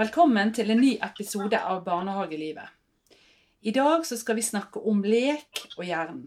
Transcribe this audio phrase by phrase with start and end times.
[0.00, 2.70] Velkommen til en ny episode av Barnehagelivet.
[3.68, 6.22] I dag skal vi snakke om lek og hjernen.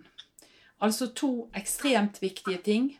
[0.78, 2.92] Altså to ekstremt viktige ting.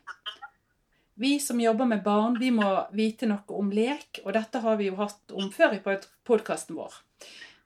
[1.14, 4.88] Vi som jobber med barn, vi må vite noe om lek, og dette har vi
[4.88, 5.82] jo hatt om før i
[6.26, 6.98] podkasten vår.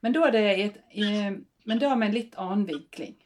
[0.05, 3.17] Men da, et, men da med en litt annen vinkling.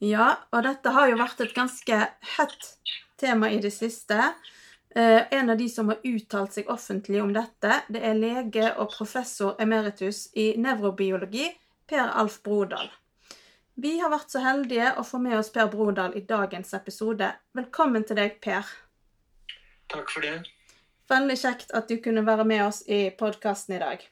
[0.00, 2.00] Ja, og dette har jo vært et ganske
[2.38, 2.72] hett
[3.20, 4.32] tema i det siste.
[4.94, 8.90] Eh, en av de som har uttalt seg offentlig om dette, det er lege og
[8.92, 11.46] professor emeritus i nevrobiologi,
[11.88, 12.90] Per Alf Brodal.
[13.74, 17.30] Vi har vært så heldige å få med oss Per Brodal i dagens episode.
[17.56, 18.68] Velkommen til deg, Per.
[19.92, 20.42] Takk for det.
[21.08, 24.04] Veldig kjekt at du kunne være med oss i podkasten i dag.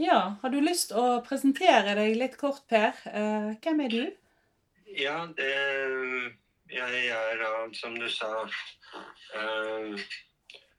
[0.00, 2.94] Ja, har du lyst å presentere deg litt kort, Per?
[3.10, 4.04] Eh, hvem er du?
[4.94, 5.50] Ja, det
[6.72, 10.06] jeg er da, som du sa, uh,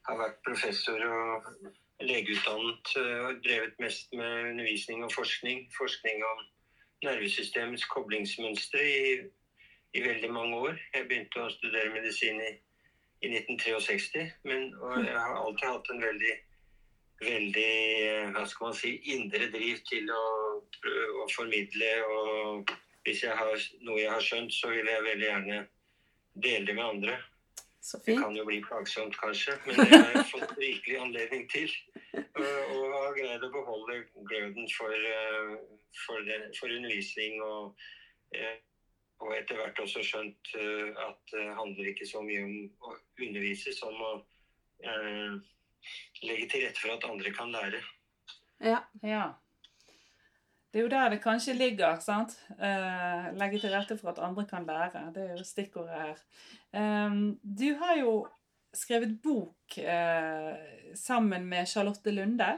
[0.08, 1.48] har vært professor og
[2.02, 5.68] legeutdannet uh, og drevet mest med undervisning og forskning.
[5.78, 6.44] Forskning om
[7.06, 9.16] nervesystemets koblingsmønstre i,
[9.94, 10.80] i, veldig mange år.
[10.94, 12.54] Jeg begynte å studere medisin i,
[13.26, 14.72] i 1963, men
[15.06, 16.38] jeg har alltid hatt en veldig
[17.22, 17.72] veldig
[18.34, 20.22] hva skal man si, indre driv til å
[21.22, 21.92] å formidle.
[22.08, 22.74] Og
[23.06, 25.62] hvis jeg har noe jeg har skjønt, så vil jeg veldig gjerne
[26.34, 27.20] dele det med andre.
[28.06, 31.72] Det kan jo bli plagsomt, kanskje, men det har jeg fått rikelig anledning til.
[32.14, 33.96] Og har greid å beholde
[34.30, 34.94] gløden for,
[36.04, 37.42] for, for, for undervisning.
[37.42, 37.88] Og,
[38.38, 38.60] eh,
[39.24, 43.74] og, etter hvert også skjønt eh, at det handler ikke så mye om å undervise
[43.74, 44.14] som å
[44.86, 45.42] eh,
[46.22, 47.82] legge til rette for at andre kan lære.
[48.62, 49.26] Ja, ja.
[50.72, 52.00] Det er jo der det kanskje ligger.
[52.00, 52.38] sant?
[52.56, 55.12] Eh, legge til rette for at andre kan lære.
[55.16, 56.22] Det er jo stikkordet her.
[56.74, 58.14] Eh, du har jo
[58.74, 60.56] skrevet bok eh,
[60.96, 62.58] sammen med Charlotte Lunde.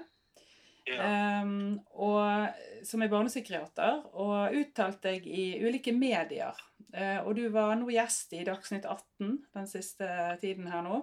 [0.84, 1.44] Ja.
[1.44, 2.50] Um, og,
[2.84, 6.58] som er barnepsykiater, og uttalt deg i ulike medier.
[6.94, 10.10] Uh, og du var nå gjest i Dagsnytt 18 den siste
[10.44, 11.00] tiden her nå.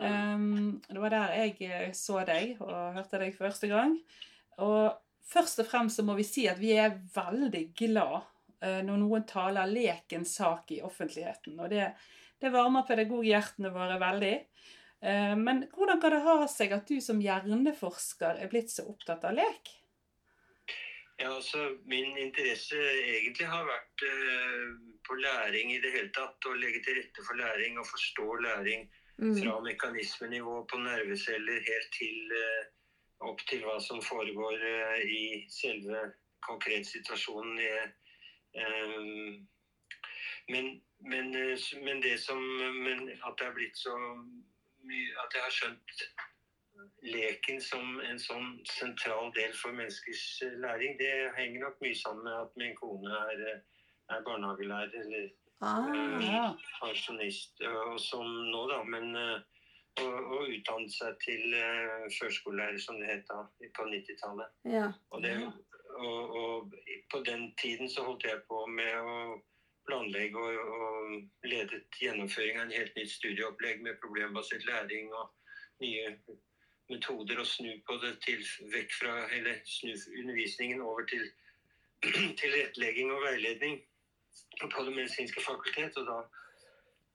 [0.00, 3.98] Um, det var der jeg så deg og hørte deg første gang.
[4.62, 4.94] Og
[5.30, 8.16] Først og fremst så må vi si at vi er veldig glad
[8.64, 11.58] eh, når noen taler lekens sak i offentligheten.
[11.60, 11.90] Og det,
[12.42, 14.36] det varmer pedagoghjertene våre veldig.
[15.00, 19.28] Eh, men hvordan kan det ha seg at du som hjerneforsker er blitt så opptatt
[19.28, 19.76] av lek?
[21.20, 24.66] Ja, altså Min interesse egentlig har vært eh,
[25.06, 26.48] på læring i det hele tatt.
[26.48, 28.86] Å legge til rette for læring og forstå læring
[29.20, 29.34] mm.
[29.38, 32.68] fra mekanismenivå på nerveceller helt til eh,
[33.20, 36.10] opp til hva som foregår eh, i selve
[36.46, 37.58] konkretsituasjonen.
[37.58, 39.46] situasjonen.
[40.48, 42.40] men, men, eh, men, det som
[42.86, 43.94] men At det er blitt så
[44.82, 46.02] mye At jeg har skjønt
[47.04, 52.36] leken som en sånn sentral del for menneskers læring, det henger nok mye sammen med
[52.40, 53.60] at min kone er,
[54.08, 55.26] er barnehagelærer eller
[55.60, 57.60] ah, pensjonist.
[57.68, 58.80] Og som nå, da.
[58.88, 59.12] Men
[59.98, 63.42] og, og utdannet seg til uh, førskolelærer, som det het da,
[63.76, 64.56] på 90-tallet.
[64.72, 64.86] Ja.
[65.10, 65.26] Og,
[65.98, 66.74] og, og,
[67.12, 69.16] på den tiden så holdt jeg på med å
[69.88, 75.32] planlegge og, og ledet gjennomføring av en helt nytt studieopplegg med problembasert læring og
[75.82, 76.14] nye
[76.90, 78.42] metoder å snu på det til
[78.74, 81.24] vekk fra Eller snu undervisningen over til
[82.40, 83.80] tilrettelegging og veiledning
[84.60, 85.96] på Det medisinske fakultet.
[86.00, 86.18] Og da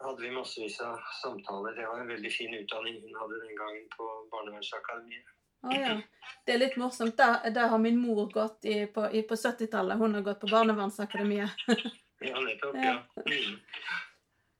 [0.03, 1.75] hadde vi massevis av samtaler.
[1.75, 5.31] Det var en veldig fin utdanning hun hadde den gangen på Barnevernsakademiet.
[5.61, 6.01] Ah, ja.
[6.45, 7.17] Det er litt morsomt.
[7.17, 9.97] Der, der har min mor gått i, på, på 70-tallet.
[9.97, 11.49] Hun har gått på Barnevernsakademiet.
[12.29, 12.75] ja, nettopp.
[12.75, 12.99] Ja.
[13.25, 13.55] Mm.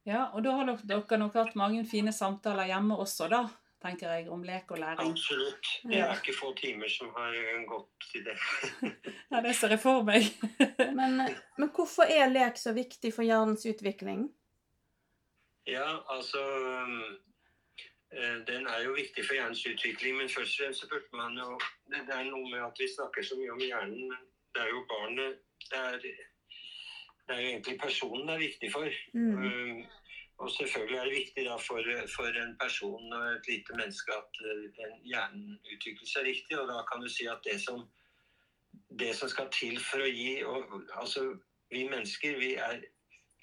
[0.04, 0.24] ja.
[0.34, 3.46] Og da har dere, dere nok hatt mange fine samtaler hjemme også, da?
[3.86, 5.12] tenker jeg, om lek og læring.
[5.14, 5.68] Absolutt.
[5.86, 7.36] Det er ikke få timer som har
[7.70, 8.38] gått til det.
[9.32, 10.26] ja, det ser jeg for meg.
[10.98, 11.20] men,
[11.60, 14.26] men hvorfor er lek så viktig for hjernens utvikling?
[15.68, 16.42] Ja, altså
[18.12, 21.38] eh, Den er jo viktig for hjernens utvikling, men først og fremst så burde man
[21.38, 21.60] jo
[21.92, 24.22] Det er noe med at vi snakker så mye om hjernen, men
[24.54, 25.38] det er jo barnet
[25.72, 25.98] Det er,
[27.26, 28.90] det er jo egentlig personen det er viktig for.
[29.14, 29.38] Mm.
[29.46, 29.86] Um,
[30.38, 31.82] og selvfølgelig er det viktig da for,
[32.16, 34.40] for, en person og et lite menneske at
[35.12, 36.60] hjernen utvikler seg riktig.
[36.60, 37.80] Og da kan du si at det som,
[39.00, 41.24] det som skal til for å gi og, Altså,
[41.72, 42.84] vi mennesker, vi er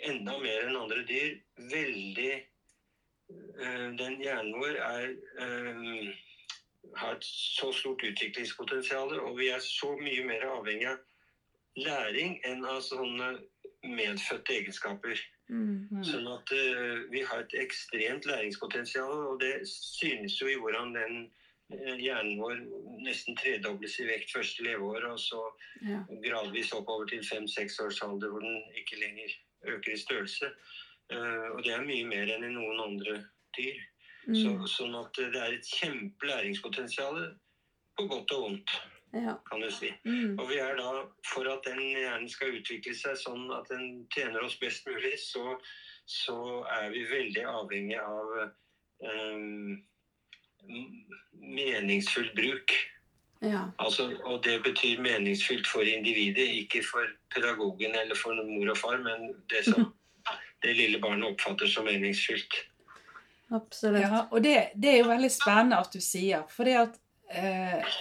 [0.08, 1.38] enda mer enn andre dyr
[1.72, 5.08] veldig uh, Den hjernen vår er
[5.38, 6.12] um,
[6.98, 10.98] har et så stort utviklingspotensial, og vi er så mye mer avhengig av
[11.78, 13.28] læring enn av sånne
[13.86, 15.20] medfødte egenskaper.
[15.48, 16.02] Mm, mm.
[16.06, 21.16] Sånn at uh, vi har et ekstremt læringspotensial, og det synes jo i hvordan den
[21.72, 22.60] eh, hjernen vår
[23.06, 25.40] nesten tredobles i vekt første leveår, og så
[25.86, 26.02] Ja.
[26.26, 29.32] gradvis oppover til fem-seks års alder hvor den ikke lenger
[29.66, 30.52] øker i størrelse.
[31.12, 33.24] Eh, og det er mye mer enn i noen andre
[33.58, 33.80] dyr.
[34.22, 34.66] Så, Mm.
[34.70, 37.16] sånn at det er et kjempe læringspotensial
[37.98, 38.70] på godt og vondt,
[39.12, 39.34] Ja.
[39.50, 39.90] kan du si.
[40.06, 40.38] Mm.
[40.38, 44.44] Og vi er da, for at den hjernen skal utvikle seg sånn at den tjener
[44.44, 45.58] oss best mulig, så,
[46.06, 48.52] så er vi veldig avhengig av
[49.02, 49.82] um,
[51.32, 52.72] meningsfull bruk.
[53.42, 53.64] Ja.
[53.82, 59.00] Altså, og det betyr meningsfylt for individet, ikke for pedagogen eller for mor og far,
[59.02, 59.88] men det som
[60.62, 62.54] det lille barnet oppfatter som meningsfylt.
[63.52, 64.02] Absolutt.
[64.02, 66.46] Ja, og det, det er jo veldig spennende at du sier.
[66.48, 66.94] For det at
[67.28, 67.96] eh,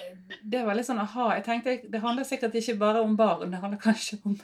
[0.54, 1.32] Det var litt sånn aha.
[1.36, 4.38] Jeg tenkte Det handler sikkert ikke bare om barn, det handler kanskje om,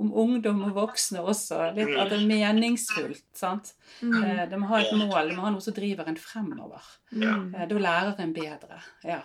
[0.00, 1.60] om ungdom og voksne også.
[1.76, 3.26] Litt At det er meningsfullt.
[3.36, 3.74] sant?
[4.00, 4.16] Mm.
[4.22, 6.90] Eh, det må ha et mål, det må ha noe som driver en fremover.
[7.12, 7.52] Mm.
[7.52, 8.80] Eh, da lærer en bedre.
[9.04, 9.20] Ja.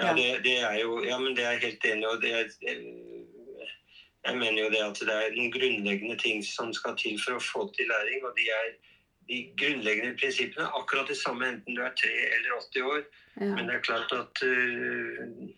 [0.00, 2.10] Ja, det, det er jo Ja, men det er jeg helt enig i.
[2.10, 2.84] og det er eh,
[4.26, 7.44] Jeg mener jo det at det er noen grunnleggende ting som skal til for å
[7.44, 8.24] få til læring.
[8.28, 8.72] Og de er
[9.30, 13.02] de grunnleggende prinsippene akkurat det samme enten du er 3 eller 80 år.
[13.40, 13.48] Ja.
[13.54, 15.48] Men det er klart at uh,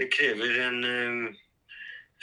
[0.00, 1.36] det krever en eh,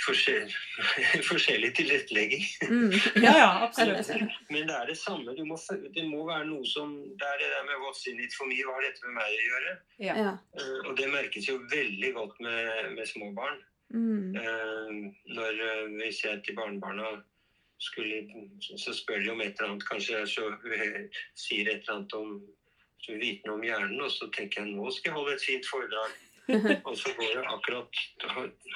[0.02, 0.50] forskjell,
[1.30, 2.46] forskjellig tilrettelegging.
[2.70, 2.94] Mm.
[3.22, 4.10] ja, ja, absolutt.
[4.50, 5.36] Men det er det samme.
[5.38, 5.58] Du må,
[5.96, 8.64] det må være noe som Det er det der med 'what's in it for me',
[8.66, 9.76] hva har dette med meg å gjøre?
[10.08, 10.16] Ja.
[10.24, 10.34] Ja.
[10.58, 13.62] Eh, Og det merkes jo veldig godt med, med små barn.
[13.94, 14.34] Mm.
[14.34, 17.22] Uh, når uh, vi ser til barnebarna
[17.80, 18.26] skulle,
[18.78, 21.02] så spør de om et eller annet, kanskje så eh,
[21.36, 22.30] sier et eller annet om
[23.04, 26.14] vitende viten om hjernen, og så tenker jeg nå skal jeg holde et fint foredrag.
[26.90, 28.00] Og så går det akkurat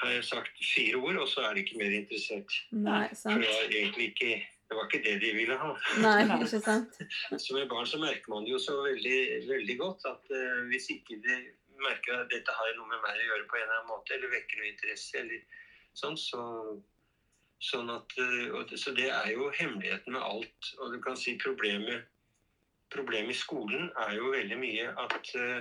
[0.01, 2.53] har jeg sagt fire ord, og så er de ikke mer interessert.
[2.71, 4.31] Nei, For det var egentlig ikke
[4.67, 5.69] det var ikke det de ville ha.
[6.03, 6.97] Nei, ikke sant.
[7.43, 10.89] Så med barn så merker man det jo så veldig, veldig godt at uh, hvis
[10.91, 11.37] ikke de
[11.79, 14.33] merker at dette har noe med meg å gjøre på en eller annen måte, eller
[14.33, 15.65] vekker noe interesse, eller
[15.95, 16.43] sånn, så
[17.57, 20.67] Sånn at, eh, så det er jo hemmeligheten med alt.
[20.77, 22.05] Og du kan si problemet,
[22.93, 25.55] problemet i skolen er jo veldig mye at det,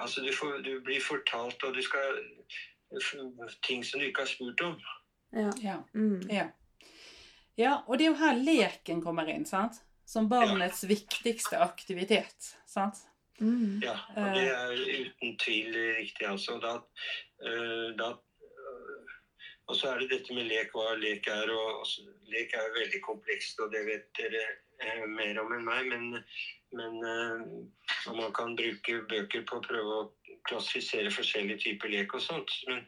[0.00, 2.22] Altså, du, får, du blir fortalt, og du skal
[3.66, 4.76] Ting som du ikke har spurt om.
[5.34, 5.50] Ja.
[5.62, 5.76] Ja.
[5.94, 6.20] Mm.
[6.30, 6.44] Ja.
[7.58, 9.80] ja, og det er jo her leken kommer inn, sant?
[10.06, 12.52] Som barnets viktigste aktivitet.
[12.70, 13.02] sant?
[13.40, 13.82] Mm.
[13.84, 16.28] Ja, og det er uten tvil riktig.
[16.28, 16.60] altså.
[16.62, 16.76] Da,
[17.42, 19.16] eh, da, eh,
[19.66, 21.50] og så er det dette med lek, hva lek er.
[21.50, 21.86] og og
[22.30, 24.44] Lek er jo veldig komplekst, og det vet dere
[24.80, 25.90] eh, mer om enn meg.
[25.92, 26.22] Men,
[26.72, 27.68] men
[28.08, 30.06] og man kan bruke bøker på å prøve å
[30.48, 32.50] klassifisere forskjellige typer lek og sånt.
[32.68, 32.82] Men,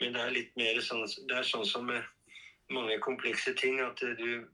[0.00, 2.02] men det er litt mer sånn, det er sånn som med
[2.72, 4.44] mange komplekse ting at du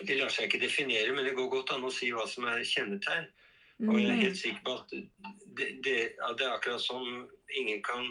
[0.00, 2.62] Det lar seg ikke definere, men det går godt an å si hva som er
[2.64, 3.26] kjennetegn.
[3.84, 4.22] Og jeg er Mm.
[4.22, 4.88] helt sikker på at
[5.58, 7.26] det, det, at det er akkurat som
[7.58, 8.08] ingen kan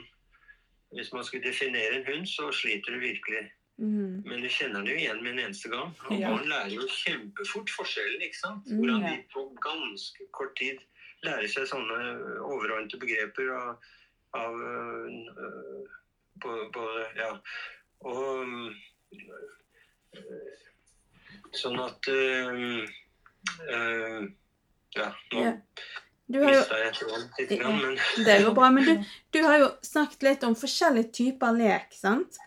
[0.94, 3.46] Hvis man skulle definere en hund, så sliter du virkelig.
[3.80, 4.22] Mm.
[4.28, 5.94] Men du kjenner den jo igjen med en eneste gang.
[6.10, 6.28] Og Ja.
[6.28, 8.62] barn lærer jo kjempefort forskjellen, ikke sant?
[8.68, 10.78] Mm, Hvordan de på ganske kort tid
[11.26, 11.98] lærer seg sånne
[12.42, 13.76] overordnede begreper av,
[14.38, 15.88] av øh,
[16.42, 17.32] på- både Ja.
[18.02, 18.72] Og øh,
[21.54, 22.88] Sånn at øh,
[23.70, 24.22] øh,
[24.96, 25.54] Ja, nå Ja.
[26.32, 28.70] Jo grann, men Det går bra.
[28.72, 32.38] Men du, du har jo snakket litt om forskjellige typer lek, sant?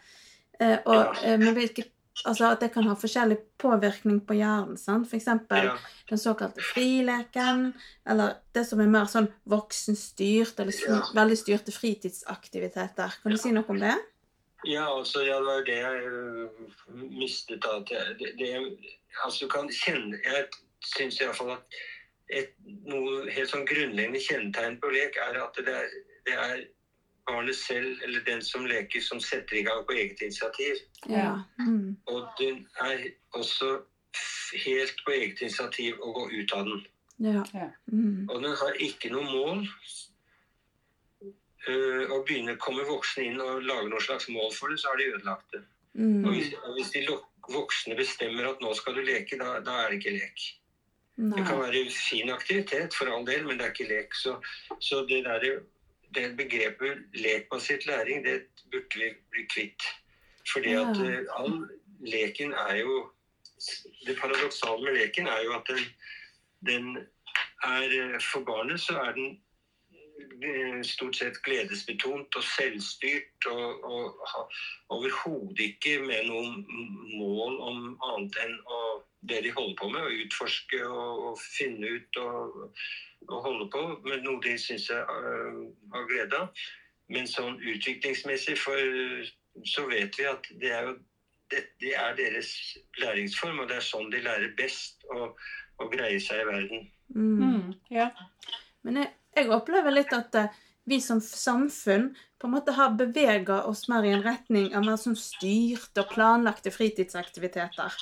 [0.61, 1.37] Eh, og ja.
[1.37, 1.85] med hvilke
[2.25, 4.77] Altså at det kan ha forskjellig påvirkning på hjernen.
[4.79, 5.07] sant?
[5.11, 5.27] F.eks.
[5.51, 5.77] ja.
[6.09, 7.73] den såkalte frileken,
[8.07, 11.01] eller det som er mer sånn voksenstyrt, eller Ja.
[11.15, 13.11] veldig styrte fritidsaktiviteter.
[13.23, 13.43] Kan du Ja.
[13.43, 13.97] si noe om det?
[14.65, 16.49] Ja, altså, ja, det var det jeg øh,
[17.11, 17.65] mistet.
[17.67, 17.83] av.
[17.83, 18.79] At det, det,
[19.25, 20.47] altså, du kan kjenne Jeg
[20.85, 21.63] syns iallfall at
[22.31, 22.55] et,
[22.87, 25.89] noe helt sånn grunnleggende kjennetegn på lek er at det er,
[26.27, 26.65] det er
[27.27, 30.81] barnet selv, eller den som leker, som setter i gang på eget initiativ.
[31.09, 31.43] Ja.
[31.59, 31.97] Mm.
[32.07, 33.79] Og den er også
[34.67, 36.83] helt på eget initiativ å gå ut av den.
[37.25, 37.45] Ja.
[37.55, 37.69] Ja.
[37.93, 38.27] Mm.
[38.29, 39.69] Og den har ikke noe mål.
[41.65, 45.01] Uh, å begynne kommer voksne inn og lager noe slags mål for det, så har
[45.01, 45.63] de ødelagt det.
[45.95, 46.27] Mm.
[46.27, 47.07] Og hvis, og hvis de
[47.55, 50.45] voksne bestemmer at nå skal du leke, da, da er det ikke lek.
[51.15, 54.17] Det kan være fin aktivitet for all del, men det er ikke lek.
[54.19, 54.35] Så,
[54.83, 55.61] så det, der,
[56.15, 58.43] det begrepet lekbasert læring, det
[58.73, 59.83] burde vi bli kvitt.
[60.53, 61.69] Fordi at eh, all
[62.01, 63.11] leken er jo
[64.07, 65.85] Det paradoksale med leken er jo at den,
[66.67, 66.97] den
[67.65, 69.41] er eh, For barnet så er den
[70.43, 74.53] eh, stort sett gledesbetont og selvstyrt og, og
[74.89, 76.45] overhodet ikke med noe
[77.17, 77.81] mål om
[78.11, 78.83] annet enn å
[79.29, 80.05] det de holder på med.
[80.05, 82.59] Å utforske og, og finne ut og,
[83.29, 85.65] og, holde på med noe de syns jeg uh,
[85.95, 86.67] har glede av.
[87.13, 88.95] Men sånn utviklingsmessig for,
[89.69, 90.95] så vet vi at det er jo
[91.53, 92.51] det, det, er deres
[92.99, 95.29] læringsform, og det er sånn de lærer best å,
[95.81, 96.87] å greie seg i verden.
[97.15, 97.43] Mm.
[97.43, 98.09] Mm, ja.
[98.87, 103.63] Men jeg, jeg, opplever litt at uh, vi som samfunn på en måte har bevega
[103.69, 107.95] oss mer i en retning av mer sånn styrte og planlagte fritidsaktiviteter.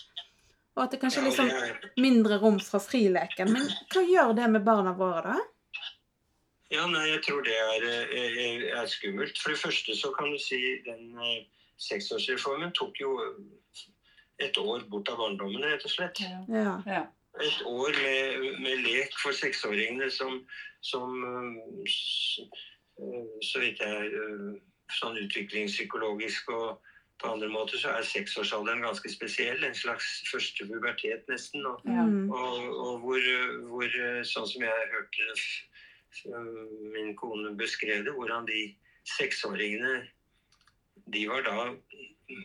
[0.77, 1.51] Og at det kanskje er liksom
[2.01, 3.51] mindre rom fra frileken.
[3.53, 5.49] Men hva gjør det med barna våre, da?
[6.73, 7.83] Ja, nei, jeg tror det er,
[8.17, 9.37] er, er, skummelt.
[9.37, 11.43] For det første så kan du si den eh,
[11.77, 13.19] seksårsreformen tok jo
[14.41, 16.23] et år bort av barndommen, rett og slett.
[16.49, 16.79] Ja.
[16.89, 17.03] Ja.
[17.45, 20.41] Et år med, med, lek for seksåringene som,
[20.85, 21.13] som
[21.85, 21.85] eh,
[23.41, 24.49] Så vidt jeg eh,
[24.93, 26.83] Sånn utviklingspsykologisk og
[27.21, 29.65] på andre måter så er seksårsalderen ganske spesiell.
[29.65, 31.67] En slags første pubertet, nesten.
[31.67, 32.07] Og, ja.
[32.39, 33.29] og, og hvor,
[33.71, 35.29] hvor, sånn som jeg hørte
[36.93, 38.65] min kone beskrev det, hvordan de
[39.17, 40.03] seksåringene
[41.13, 41.71] de var da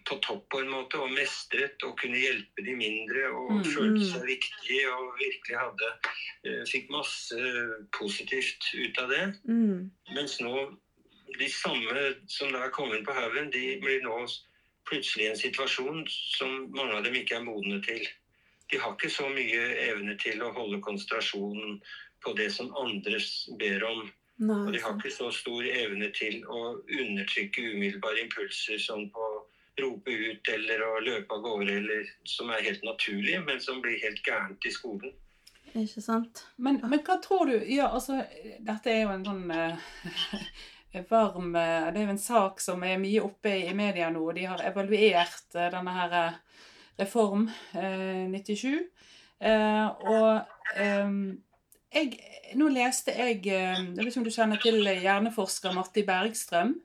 [0.08, 3.68] på topp på en måte og mestret og kunne hjelpe de mindre og mm.
[3.76, 7.54] følte seg viktige og virkelig hadde uh, Fikk masse
[7.96, 9.24] positivt ut av det.
[9.48, 9.88] Mm.
[10.16, 10.68] Mens nå
[11.38, 14.24] de samme som da er kommet på haugen, de blir nå
[14.90, 18.08] plutselig i en situasjon som mange av dem ikke er modne til.
[18.72, 21.78] De har ikke så mye evne til å holde konsentrasjonen
[22.24, 23.20] på det som andre
[23.60, 24.08] ber om.
[24.38, 29.24] Nei, og de har ikke så stor evne til å undertrykke umiddelbare impulser som på
[29.24, 29.46] å
[29.82, 33.98] rope ut eller å løpe av gårde, eller som er helt naturlige, men som blir
[34.02, 35.14] helt gærent i skolen.
[35.78, 36.46] Ikke sant.
[36.58, 38.22] Men, men, hva tror du Ja, altså,
[38.66, 39.92] dette er jo en sånn uh,
[41.10, 44.24] varm uh, Det er jo en sak som er mye oppe i media nå.
[44.36, 46.40] De har evaluert uh, denne her
[46.98, 48.88] Reform 97.
[50.10, 50.40] og
[51.94, 52.18] jeg,
[52.60, 56.76] nå leste jeg eh, Jeg vet ikke om du kjenner til hjerneforsker Matti Bergstrøm?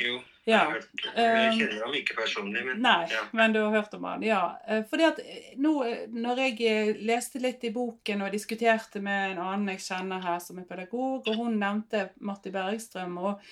[0.00, 0.20] Jo.
[0.46, 0.60] Ja.
[0.70, 0.82] Jeg,
[1.16, 3.24] jeg eh, kjenner ham ikke personlig, men Nei, ja.
[3.34, 4.42] men du har hørt om han, ja.
[4.70, 5.18] Eh, fordi at
[5.58, 5.72] nå,
[6.14, 10.60] når jeg leste litt i boken og diskuterte med en annen jeg kjenner her som
[10.62, 13.42] er pedagog, og hun nevnte Matti Bergstrøm, og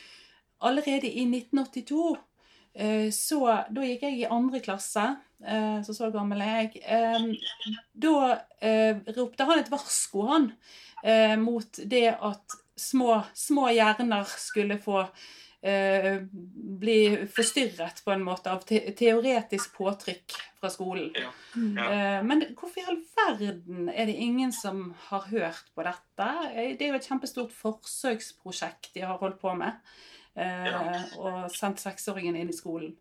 [0.65, 2.15] allerede i 1982
[3.15, 3.37] så
[3.71, 5.03] Da gikk jeg i andre klasse,
[5.87, 7.37] så så gammel er jeg.
[8.03, 8.15] Da
[9.15, 10.49] ropte han et varsko, han,
[11.39, 15.09] mot det at små, små hjerner skulle få eh,
[15.65, 16.99] bli
[17.33, 21.13] forstyrret på en måte av te teoretisk påtrykk fra skolen.
[21.15, 21.31] Ja.
[21.55, 21.87] Ja.
[21.93, 26.29] Eh, men hvorfor i all verden er det ingen som har hørt på dette?
[26.79, 29.81] Det er jo et kjempestort forsøksprosjekt de har holdt på med.
[30.37, 30.83] Eh, ja.
[31.21, 32.97] Og sendt seksåringen inn i skolen.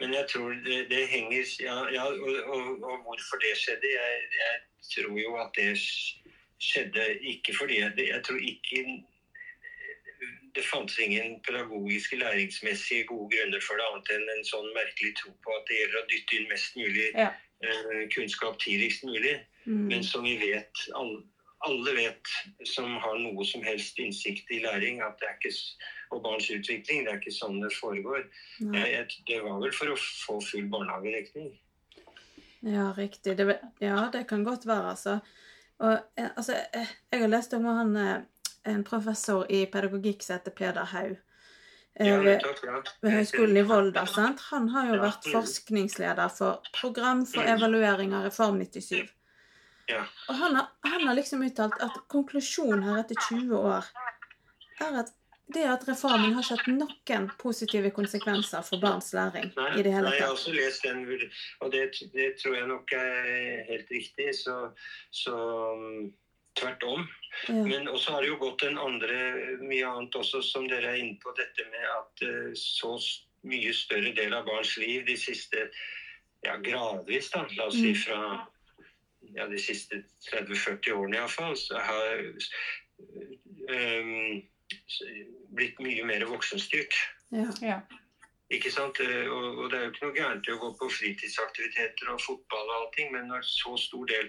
[0.00, 3.90] Men jeg tror det, det henger Ja, ja og, og, og, hvorfor det skjedde?
[3.92, 4.54] Jeg, jeg,
[4.94, 5.74] tror jo at det
[6.60, 8.84] skjedde ikke fordi Jeg, jeg tror ikke
[10.54, 15.32] det fantes ingen pedagogiske, læringsmessige gode grunner for det, annet enn en sånn merkelig tro
[15.44, 17.30] på at det gjelder å dytte inn mest mulig ja.
[17.66, 19.38] eh, kunnskap tidligst mulig.
[19.64, 19.86] Mm.
[19.90, 21.22] Men som vi vet, alle,
[21.66, 22.34] alle, vet
[22.70, 25.54] som har noe som helst innsikt i læring, at det er ikke,
[26.14, 28.28] og barns utvikling, det er ikke sånn det foregår.
[28.60, 31.50] Jeg, det var vel for å få full barnehagedekning.
[32.64, 33.34] Ja, riktig.
[33.36, 35.18] Det, ja, det kan godt være, altså.
[35.82, 37.98] Og, eh, altså, jeg, jeg har lest om han
[38.64, 41.16] en professor i pedagogikk som heter Peder Haug.
[41.94, 42.42] Ved,
[43.00, 44.02] ved Høgskolen i Volda.
[44.10, 44.40] Sant?
[44.50, 49.04] Han har jo vært forskningsleder for Program for evaluering av Reform 97.
[49.92, 53.92] Og han har, han har, liksom uttalt at konklusjonen her etter 20 år
[54.82, 55.12] er at
[55.54, 59.50] det at reformen har ikke hatt noen positive konsekvenser for barns læring.
[59.58, 60.14] Nei, i det hele tatt.
[60.14, 61.02] Nei, jeg har også lest den,
[61.60, 61.82] og det,
[62.14, 64.30] det tror jeg nok er helt riktig.
[64.40, 64.56] Så,
[65.12, 65.36] så
[66.54, 67.06] Tvert om.
[67.48, 67.54] Ja.
[67.66, 69.18] Men også har det jo gått en andre,
[69.62, 72.94] mye annet også, som dere er inne på, dette med at uh, så
[73.44, 75.66] mye større del av barns liv de siste
[76.44, 78.00] ja, gradvis, da, la oss si mm.
[78.04, 78.20] fra
[79.34, 81.56] ja, de siste 30-40 årene iallfall,
[81.88, 82.22] har
[83.74, 84.40] um,
[85.58, 86.96] blitt mye mer voksenstyrt.
[87.34, 87.50] Ja.
[87.64, 87.78] ja.
[88.52, 89.00] Ikke sant?
[89.00, 92.20] Eh, og, og, det er jo ikke noe gærent i å gå på fritidsaktiviteter og
[92.22, 94.28] fotball og allting, men når så stor del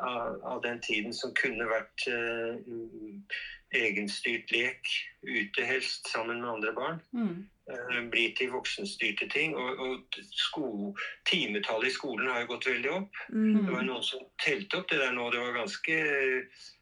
[0.00, 2.58] av, av, den tiden som kunne vært eh,
[3.76, 4.90] egenstyrt lek
[5.22, 7.00] ute helst sammen med andre barn.
[7.12, 7.48] Mm.
[7.70, 9.54] eh, blir til voksenstyrte ting.
[9.56, 10.94] Og, og sko,
[11.30, 13.20] timetallet i skolen har jo gått veldig opp.
[13.32, 13.60] Mm.
[13.66, 15.28] Det var noen som telte opp det der nå.
[15.30, 16.00] Det var ganske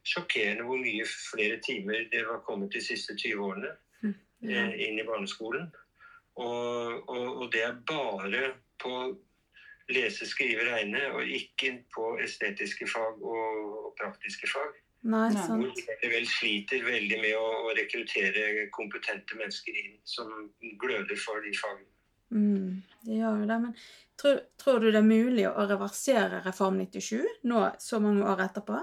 [0.09, 4.17] sjokkerende hvor mye flere timer det var kommet de siste 20 årene mm.
[4.49, 5.69] uh, inn i barneskolen.
[6.39, 8.93] Og, og, og, det er bare på
[9.93, 14.77] lese, skrive, regne, og ikke på estetiske fag og, og praktiske fag.
[15.09, 15.63] Nei, sant.
[15.63, 20.51] Hvor de vel sliter veldig med å, å rekruttere kompetente mennesker inn som
[20.83, 21.89] gløder for de fagene.
[22.35, 23.59] Mm, det gjør jo det.
[23.63, 23.75] Men
[24.21, 28.83] tror, tror du det er mulig å reversere Reform 97 nå så mange år etterpå?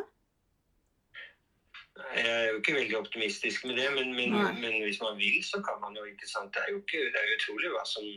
[2.15, 5.59] Jeg er jo ikke veldig optimistisk med det, men, men, men hvis man vil, så
[5.63, 6.05] kan man jo.
[6.07, 6.53] ikke sant?
[6.55, 8.07] Det er jo ikke, det er jo utrolig hva som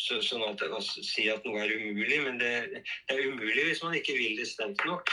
[0.00, 2.52] så, Sånn at å si at noe er umulig, men det,
[3.08, 5.12] det er umulig hvis man ikke vil det sterkt nok.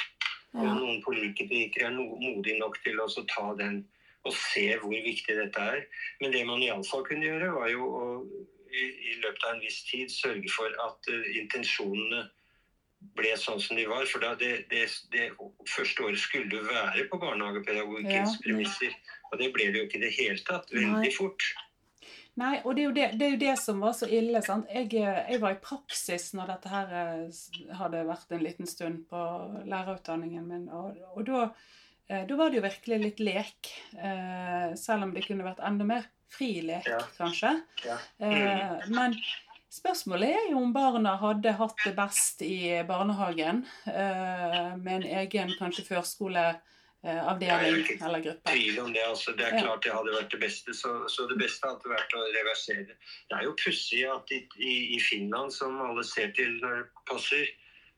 [0.53, 0.73] Og Ja.
[0.75, 3.83] noen politikere er no, modige nok til å ta den
[4.27, 5.85] og se hvor viktig dette er.
[6.21, 8.03] Men det man iallfall kunne gjøre, var jo å
[8.71, 12.21] i, i løpet av en viss tid sørge for at uh, intensjonene
[13.17, 14.05] ble sånn som de var.
[14.07, 15.31] For da det, det, det
[15.73, 18.43] første året skulle jo være på barnehagepedagogikkens Ja.
[18.45, 18.95] premisser.
[19.31, 20.69] Og det ble det jo ikke i det hele tatt.
[20.71, 20.85] Nei.
[20.85, 21.49] Veldig fort.
[22.39, 24.39] Nei, og det er, jo det, det er jo det som var så ille.
[24.45, 24.69] sant?
[24.71, 27.41] Jeg, eh, jeg var i praksis når dette her eh,
[27.75, 29.19] hadde vært en liten stund på
[29.67, 30.63] lærerutdanningen min.
[30.71, 31.41] Og, og da,
[32.07, 33.71] eh, da var det jo virkelig litt lek.
[34.79, 37.01] Selv om det kunne vært enda mer fri lek, Ja.
[37.17, 37.49] kanskje.
[37.83, 37.97] Ja.
[38.87, 39.17] Men
[39.71, 45.51] spørsmålet er jo om barna hadde hatt det best i barnehagen eh, med en egen
[45.59, 46.67] kanskje førskoleavdeling
[47.03, 48.51] ikke eller gruppe.
[48.51, 49.03] tvil om det.
[49.07, 49.61] altså Det er Ja.
[49.63, 50.73] klart det hadde vært det beste.
[50.73, 52.97] Så, så det beste hadde vært å reversere det.
[53.33, 57.47] Er jo pussig at i, i, i Finland, som alle ser til når det passer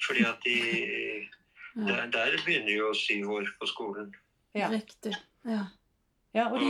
[0.07, 1.29] fordi at de
[1.75, 1.85] Ja.
[1.89, 4.11] der, der begynner jo syv år på skolen.
[4.53, 4.67] Ja.
[4.69, 5.15] Riktig.
[5.43, 5.65] Ja.
[6.35, 6.69] Ja, og de,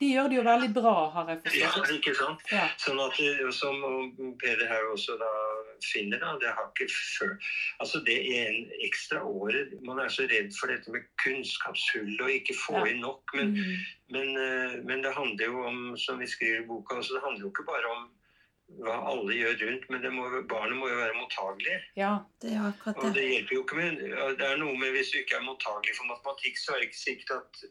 [0.00, 1.90] de gjør det jo veldig bra, har jeg ja, forstått.
[1.98, 2.40] ikke sant?
[2.52, 2.68] Ja.
[2.80, 3.16] Sånn at,
[3.52, 3.76] Som
[4.40, 5.28] Peder her også da
[5.84, 7.32] finner, da, det har ikke før
[7.80, 12.56] Altså det en ekstra året Man er så redd for dette med kunnskapshull og ikke
[12.66, 13.22] få inn nok.
[13.34, 13.76] Men Mm.
[14.10, 17.44] Men, eh, men det handler jo om, som vi skriver i boka, også, det handler
[17.44, 18.08] jo ikke bare om
[18.78, 21.76] hva alle gjør rundt, men det må, barnet må jo være mottagelig.
[21.98, 22.12] ja.
[22.42, 23.14] Det er akkurat Og det.
[23.18, 23.98] det hjelper jo ikke med
[24.38, 27.04] Det er noe med hvis du ikke er mottagelig for matematikk, så er det ikke
[27.04, 27.70] sikkert at det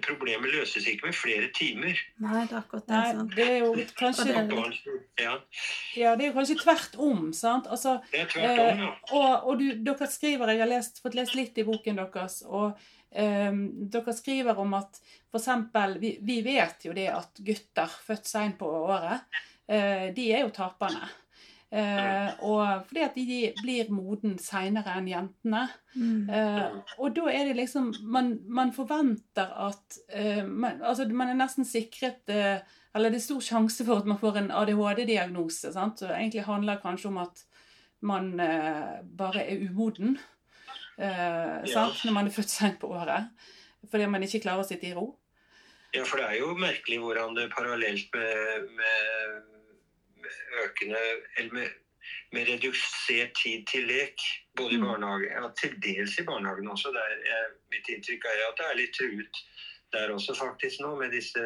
[0.00, 1.98] problemet løses ikke med flere timer.
[2.22, 2.94] Nei, det er akkurat det.
[2.94, 3.36] Nei, sant?
[3.36, 5.34] det er jo kanskje ja,
[5.98, 7.68] Ja, det er jo kanskje tvert om, sant?
[7.72, 8.90] Altså, det er tvert om, ja.
[9.18, 12.78] og og du, dere skriver, jeg har lest, fått lest litt i boken deres, og
[13.10, 15.00] ehm, dere skriver om at
[15.32, 19.24] for eksempel, vi, vi vet jo det at gutter født seint på året,
[19.68, 21.08] eh, de er jo taperne.
[21.72, 25.62] Eh, og fordi at de blir moden senere enn jentene.
[25.96, 26.28] Mm.
[26.28, 31.38] Eh, og da er det liksom Man, man forventer at eh, man, Altså, man er
[31.38, 32.60] nesten sikret eh,
[32.92, 35.72] Eller det er stor sjanse for at man får en ADHD-diagnose.
[35.72, 35.98] sant?
[35.98, 37.40] Så det egentlig handler kanskje om at
[38.04, 40.18] man eh, bare er umoden
[40.98, 42.04] eh, sant?
[42.04, 43.32] når man er født seint på året.
[43.88, 45.08] Fordi man ikke klarer å sitte i ro.
[45.92, 49.51] Ja, for det er jo merkelig hvordan det parallelt med, med
[50.64, 50.98] økende
[51.36, 51.68] Eller med,
[52.32, 54.14] med redusert tid til lek,
[54.56, 54.86] både i Mm.
[54.86, 56.90] barnehage ja, til dels i barnehagen også.
[56.92, 59.44] Der jeg, mitt inntrykk er at det er litt truet
[59.92, 61.42] der også faktisk nå, med disse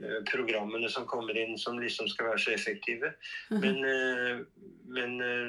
[0.00, 3.12] eh, programmene som kommer inn som liksom skal være så effektive.
[3.50, 3.60] Mhm.
[3.60, 4.42] Men, eh,
[4.84, 5.48] men eh,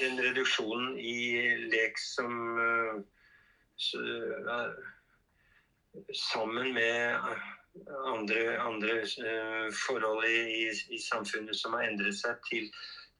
[0.00, 2.32] den reduksjonen i lek som
[3.76, 4.00] så,
[6.30, 7.20] sammen med
[8.12, 12.70] andre, andre eh, forhold i, i, i samfunnet som har endret seg til,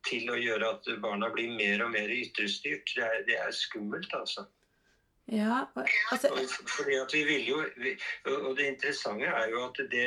[0.08, 2.94] til å gjøre at barna blir mer og mer ytrestyrt.
[2.94, 4.46] Det er, det er skummelt, altså.
[5.28, 5.66] Ja,
[6.10, 6.30] altså
[6.64, 7.92] fordi at vi vil jo, vi,
[8.32, 10.06] og det interessante er jo at det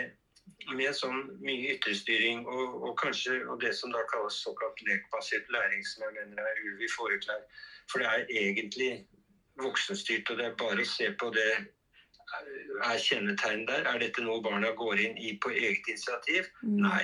[0.74, 5.86] med sånn mye ytterstyring og, og kanskje og det som da kalles såkalt lekbasert læring,
[5.86, 7.44] som jeg mener er ulv i fåreklær,
[7.92, 8.90] for det er egentlig
[9.62, 11.52] voksenstyrt, og det er bare å se på det
[12.84, 13.88] er kjennetegn der.
[13.90, 16.48] Er dette noe barna går inn i på eget initiativ?
[16.64, 17.04] mm, Nei.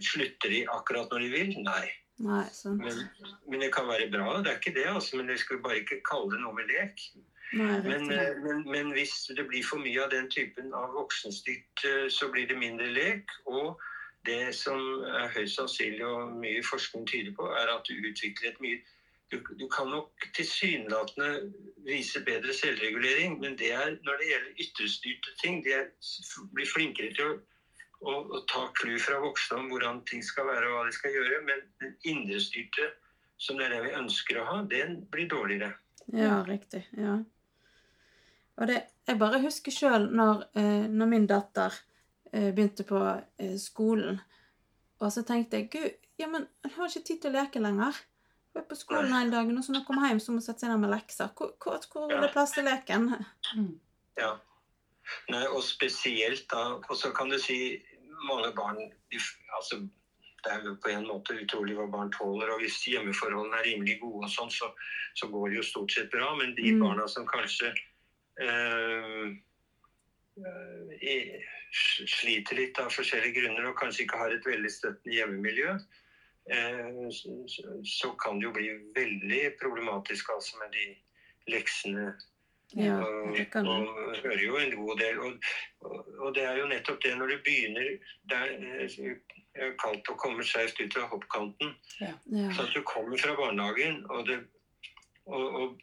[0.00, 1.50] Slutter de akkurat når de vil?
[1.66, 1.88] Nei.
[2.20, 2.80] Nei, sant.
[2.84, 3.02] Men,
[3.48, 4.86] men det kan være bra, det er ikke det.
[4.86, 7.04] altså, Men vi skal bare ikke kalle det noe med lek.
[7.52, 11.84] Nei, Men, eh, men, men hvis det blir for mye av den typen av voksenstyrt,
[11.88, 13.32] eh, så blir det mindre lek.
[13.46, 13.80] Og
[14.28, 18.60] det som er høyst sannsynlig og mye forskning tyder på, er at du utvikler et
[18.60, 18.78] mye
[19.30, 21.52] Du, du kan nok tilsynelatende
[21.86, 25.60] vise bedre selvregulering, men det er når det gjelder ytterstyrte ting.
[25.64, 25.90] De er,
[26.54, 27.36] blir flinkere til å,
[28.00, 31.14] å, å ta clou fra voksne om hvordan ting skal være og hva de skal
[31.14, 31.42] gjøre.
[31.46, 32.90] Men den indrestyrte,
[33.40, 35.76] som det er det vi ønsker å ha, den blir dårligere.
[36.10, 36.82] Ja, riktig.
[36.98, 37.20] Ja.
[38.58, 41.74] Og det, jeg bare husker sjøl når, eh, når min datter
[42.32, 44.18] eh, begynte på eh, skolen,
[45.00, 45.90] og så tenkte jeg gud,
[46.20, 47.96] ja, men hun har ikke tid til å leke lenger.
[48.58, 50.64] Er på skolen hele dagen, og så når hun kommer hjem, så må hun sette
[50.64, 51.30] seg ned med lekser.
[51.38, 53.12] Hvor, hvor, hvor er det plass til leken?
[53.54, 53.76] Mm.
[54.18, 54.32] Ja.
[55.30, 57.56] Nei, og spesielt da Og så kan du si
[58.28, 58.76] mange barn
[59.10, 59.18] de,
[59.56, 59.80] altså,
[60.44, 62.50] det er jo på en måte utrolig hva barn tåler.
[62.54, 64.70] Og hvis hjemmeforholdene er rimelig gode, og sånn, så,
[65.18, 66.32] så går det jo stort sett bra.
[66.38, 66.82] Men de Mm.
[66.84, 67.72] barna som kanskje
[68.40, 69.34] øh,
[72.10, 75.74] sliter litt av forskjellige grunner og kanskje ikke har et veldig støttende hjemmemiljø,
[77.14, 77.34] så,
[77.86, 80.86] så kan det jo bli veldig problematisk altså med de
[81.52, 82.12] leksene
[82.78, 83.34] Ja, og,
[83.66, 85.18] og hører jo en god del.
[85.18, 85.32] Og,
[86.18, 87.88] og, det er jo nettopp det når du begynner
[88.30, 91.72] Det er kaldt kalt å komme skeivt ut av hoppkanten.
[91.98, 92.12] Ja.
[92.54, 94.38] Så at du kommer fra barnehagen, og, det,
[95.26, 95.82] og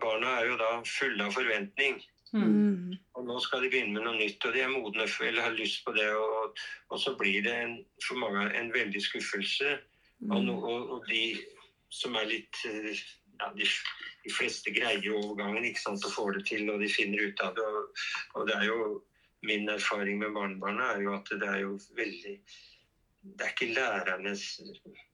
[0.00, 2.00] barna er jo da fulle av forventning.
[2.32, 2.96] Mm.
[3.16, 5.56] Og nå skal de begynne med noe nytt, og de er modne for, eller har
[5.56, 6.08] lyst på det.
[6.14, 6.58] Og,
[6.90, 9.78] og så blir det en, for mange en veldig skuffelse.
[10.30, 10.48] Og, Mm.
[10.50, 11.38] og, og de
[11.94, 12.90] som er litt eh,
[13.38, 13.66] ja, de,
[14.24, 17.54] de fleste greier overgangen ikke sant, og får det til, og de finner ut av
[17.54, 17.66] det.
[17.66, 18.02] Og,
[18.34, 18.88] og det er jo
[19.46, 22.34] min erfaring med barnebarna er jo at det er jo veldig
[23.22, 24.32] Det er ikke lærerne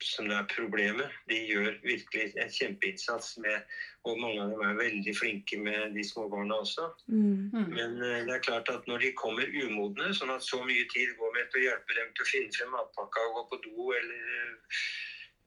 [0.04, 1.08] som det er problemet.
[1.30, 3.56] De gjør virkelig en kjempeinnsats med
[4.04, 6.90] Og mange av dem er veldig flinke med de små barna også.
[7.06, 7.50] Mm.
[7.54, 7.70] Mm.
[7.72, 11.14] Men eh, det er klart at når de kommer umodne, sånn at så mye tid
[11.16, 13.88] går med til å hjelpe dem til å finne frem matpakka og gå på do
[13.96, 14.52] eller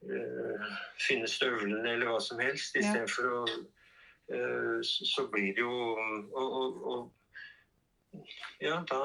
[0.09, 0.73] eh,
[1.05, 2.81] finne støvlene eller hva som helst, Ja.
[2.81, 3.43] istedenfor å
[4.33, 7.13] eh, så så blir det jo og, og, og
[8.61, 8.99] Ja, da,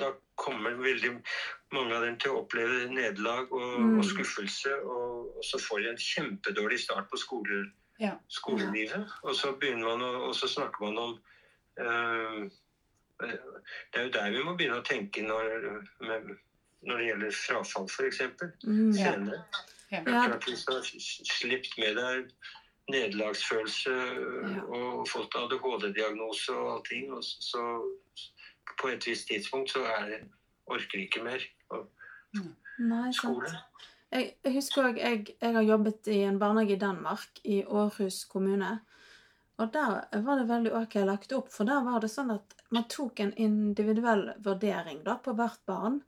[0.00, 1.10] da kommer veldig
[1.72, 3.98] mange av dem til å oppleve nederlag og, Mm.
[3.98, 7.64] og skuffelse, og, og så får de en kjempedårlig start på skole,
[8.00, 8.16] Ja.
[8.28, 9.06] skolelivet.
[9.22, 11.18] Og så begynner man å, og så snakker man om
[11.78, 12.48] eh,
[13.20, 16.32] Det er jo der vi må begynne å tenke når, med,
[16.82, 18.20] når det gjelder frafall, f.eks.
[18.66, 18.90] Mm.
[18.90, 19.12] Ja.
[19.12, 19.44] Senere.
[19.92, 20.00] Ja.
[20.02, 20.26] Ja.
[20.26, 22.30] klart Hvis du har sluppet med deg
[22.90, 24.62] nederlagsfølelse Ja.
[24.66, 27.62] og fått ADHD-diagnose og allting, og så, så
[28.80, 30.24] på et visst tidspunkt så er
[30.66, 31.42] orker de ikke mer.
[31.70, 31.88] Og
[32.78, 33.50] Nei, skole.
[34.14, 38.24] Jeg, jeg husker òg jeg, jeg har jobbet i en barnehage i Danmark, i Århus
[38.30, 38.80] kommune.
[39.58, 42.88] Og der var det veldig ok lagt opp, for der var det sånn at man
[42.90, 46.00] tok en individuell vurdering da på hvert barn.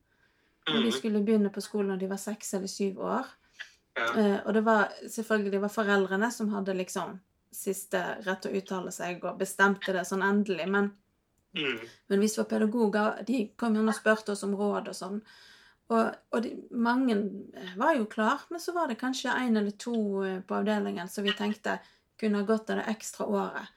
[0.67, 0.97] Når de Mhm.
[0.99, 3.27] skulle begynne på skolen når de var seks eller syv år.
[3.97, 4.09] Ja.
[4.19, 7.21] Eh, og det var selvfølgelig det var foreldrene som hadde liksom
[7.53, 10.67] siste rett til å uttale seg og bestemte det sånn endelig.
[10.69, 10.91] Men,
[11.57, 11.79] Mm.
[12.09, 15.21] men vi som var pedagoger, de kom gjerne og spurte oss om råd og sånn.
[15.89, 17.15] Og, og de, mange
[17.79, 19.95] var jo klar, men så var det kanskje en eller to
[20.27, 21.79] eh, på avdelingen som vi tenkte
[22.19, 23.73] kunne ha gått av det ekstra året.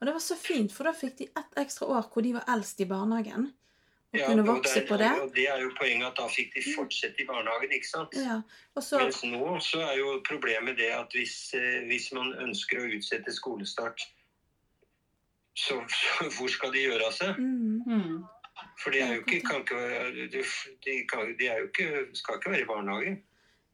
[0.00, 2.44] Og det var så fint, for da fikk de ett ekstra år hvor de var
[2.52, 3.46] eldst i barnehagen.
[4.14, 5.10] Og Ja, kunne vokse der- på det.
[5.22, 8.12] Og det er jo poenget at da fikk de fortsette i barnehagen, ikke sant?
[8.14, 8.42] Ja,
[8.78, 12.90] så, Mens nå så er jo problemet det at hvis, eh, hvis man ønsker å
[12.94, 14.04] utsette skolestart,
[15.54, 17.36] så, så hvor skal de gjøre av seg?
[17.38, 18.24] mm, Mm.
[18.78, 20.42] For de, er jo ikke, kan ikke, være- de,
[20.84, 23.14] de, kan, de er jo ikke, skal ikke være i barnehage.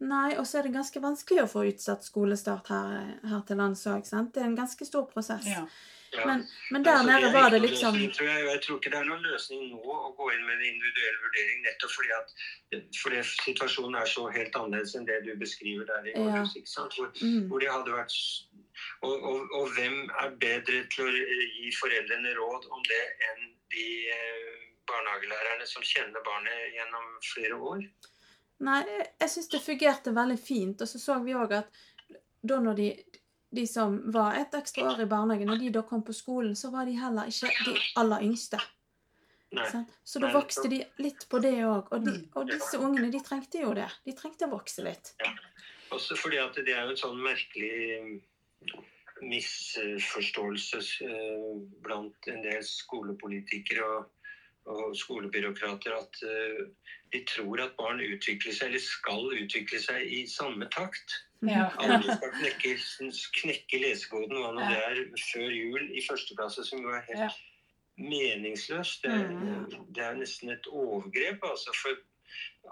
[0.00, 3.82] Nei, og så er det ganske vanskelig å få utsatt skolestart her, her til lands
[3.86, 4.32] òg, sant.
[4.34, 5.44] Det er en ganske stor prosess.
[5.46, 5.66] Ja.
[6.16, 6.24] Ja.
[6.26, 6.40] Men,
[6.72, 8.46] men der Altså, nede altså, var det liksom løsning, tror jeg.
[8.48, 11.60] jeg tror ikke det er noen løsning nå å gå inn med en individuell vurdering,
[11.68, 12.32] nettopp fordi at
[13.02, 16.24] fordi situasjonen er så helt annerledes enn det du beskriver der i Ja.
[16.24, 16.56] Århus.
[16.58, 16.96] ikke sant?
[16.98, 18.16] Hvor, mm, hvor det hadde vært
[19.06, 23.86] og, og, og hvem er bedre til å gi foreldrene råd om det enn de
[24.12, 24.50] eh,
[24.90, 27.84] barnehagelærerne som kjenner barnet gjennom flere år?
[28.66, 30.82] Nei, jeg, syns det fungerte veldig fint.
[30.84, 31.80] Og så så vi òg at
[32.44, 32.88] da når de,
[33.56, 36.68] de som var et ekstra år i barnehagen, når de da kom på skolen, så
[36.74, 38.60] var de heller ikke de aller yngste.
[39.56, 39.64] Nei.
[40.06, 41.88] Så da vokste de litt på det òg.
[41.90, 42.26] Og, de, Mm.
[42.36, 43.88] og disse ungene, de trengte jo det.
[44.04, 45.14] De trengte å vokse litt.
[45.24, 45.32] Ja.
[45.90, 48.20] Også fordi at det er jo en sånn merkelig
[49.22, 54.10] misforståelse eh, blant en del skolepolitikere og,
[54.70, 56.62] og skolebyråkrater at eh,
[57.12, 61.16] de tror at barn utvikler seg, eller skal utvikle seg i samme takt.
[61.42, 61.70] Ja.
[61.80, 62.74] Alle skal knekke,
[63.40, 65.00] knekke lesekoden hva nå det er,
[65.32, 67.30] før jul i første klasse, som jo er helt Ja.
[68.00, 69.02] meningsløst.
[69.02, 69.92] Det, er- Mm.
[69.94, 71.42] det er nesten et overgrep.
[71.42, 71.96] altså for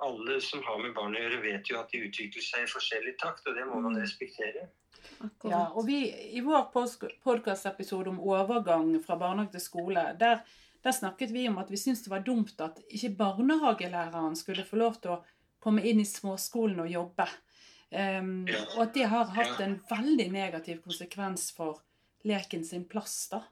[0.07, 3.17] alle som har med barn å gjøre, vet jo at de utvikler seg i forskjellig
[3.19, 4.03] takt, og det må man Mm.
[4.03, 4.69] respektere.
[5.19, 5.53] Akkurat.
[5.53, 5.99] Ja, og vi,
[6.39, 6.69] I vår
[7.25, 10.41] podkastepisode om overgang fra barnehage til skole, der,
[10.85, 14.79] der snakket vi om at vi syntes det var dumt at ikke barnehagelæreren skulle få
[14.81, 15.21] lov til å
[15.63, 17.29] komme inn i småskolen og jobbe.
[17.91, 18.65] Um, Ja.
[18.77, 21.81] Og at det har hatt en veldig negativ konsekvens for
[22.29, 23.43] leken sin plass, da.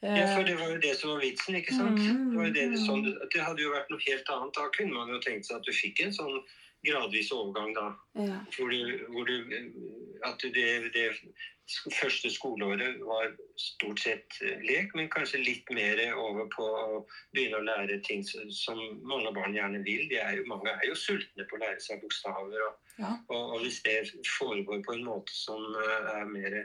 [0.00, 1.56] Ja, for Det var jo det som var vitsen.
[1.58, 1.98] ikke sant?
[1.98, 2.86] Mm, Det var jo det, det, mm.
[2.86, 4.54] sånn, det hadde jo vært noe helt annet.
[4.54, 6.36] Da kunne man jo tenkt seg at du fikk en sånn
[6.86, 7.86] gradvis overgang, da.
[8.14, 8.38] Ja.
[8.56, 9.34] Hvor du, hvor du
[10.26, 11.08] At det, det
[12.00, 13.28] første skoleåret var
[13.60, 17.02] stort sett eh, lek, men kanskje litt mer over på å
[17.36, 20.08] begynne å lære ting som mange barn gjerne vil.
[20.10, 22.66] De er jo, mange er jo sultne på å lære seg bokstaver.
[22.68, 23.12] Og, Ja.
[23.30, 26.58] og, og hvis det foregår på en måte som eh, er mer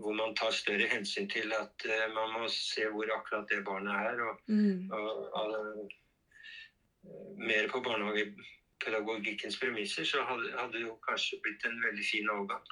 [0.00, 3.92] hvor man tar større hensyn til at eh, man må se hvor akkurat det barnet
[3.92, 4.88] er, og, Mm.
[4.92, 5.90] og, og
[7.36, 7.80] mer på
[8.82, 12.66] barnehagepedagogikkens premisser, så hadde, hadde det jo kanskje blitt en veldig fin overgang.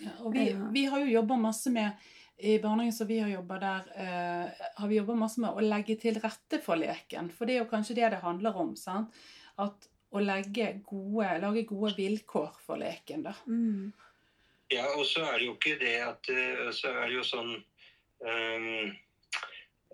[0.00, 1.92] Ja, og vi, vi har jo jobba masse med
[2.38, 5.94] I barnehagen som vi har jobba der, eh, har vi jobba masse med å legge
[6.02, 7.30] til rette for leken.
[7.30, 8.72] For det er jo kanskje det det handler om.
[8.76, 9.14] sant?
[9.56, 13.36] At å legge gode, lage gode vilkår for leken, da.
[13.46, 13.92] Mm.
[14.72, 17.50] Ja, og så er det jo ikke det at eh, Så er det jo sånn
[18.26, 18.94] ehm,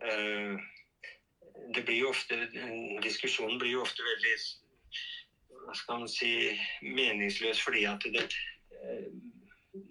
[0.00, 0.54] eh,
[1.74, 2.38] Det blir jo ofte
[3.02, 4.36] Diskusjonen blir jo ofte veldig
[5.66, 6.30] Hva skal man si
[6.82, 9.10] meningsløs fordi at det eh,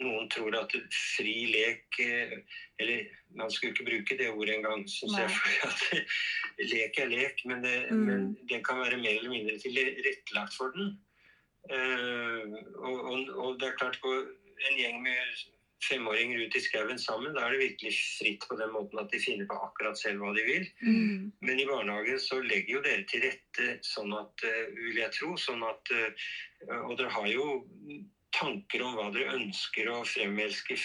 [0.02, 2.34] noen tror at fri lek eh,
[2.80, 3.06] Eller
[3.36, 5.30] man skulle ikke bruke det ordet engang, syns jeg.
[5.36, 5.84] For at
[6.74, 8.04] lek er lek, men, det, Mm.
[8.08, 10.94] men den kan være mer eller mindre tilrettelagt for den.
[11.70, 15.20] Eh, og, og, og det er klart, en gjeng med
[15.88, 19.22] femåringer ut i skauen sammen, da er det virkelig fritt på den måten at de
[19.22, 20.68] finner på akkurat selv hva de vil.
[20.84, 21.32] Mm.
[21.46, 25.34] Men i barnehagen så legger jo dere til rette sånn at, eh, vil jeg tro,
[25.40, 26.30] sånn at eh,
[26.84, 27.46] Og dere har jo
[28.36, 30.76] tanker om hva dere ønsker å fremelske.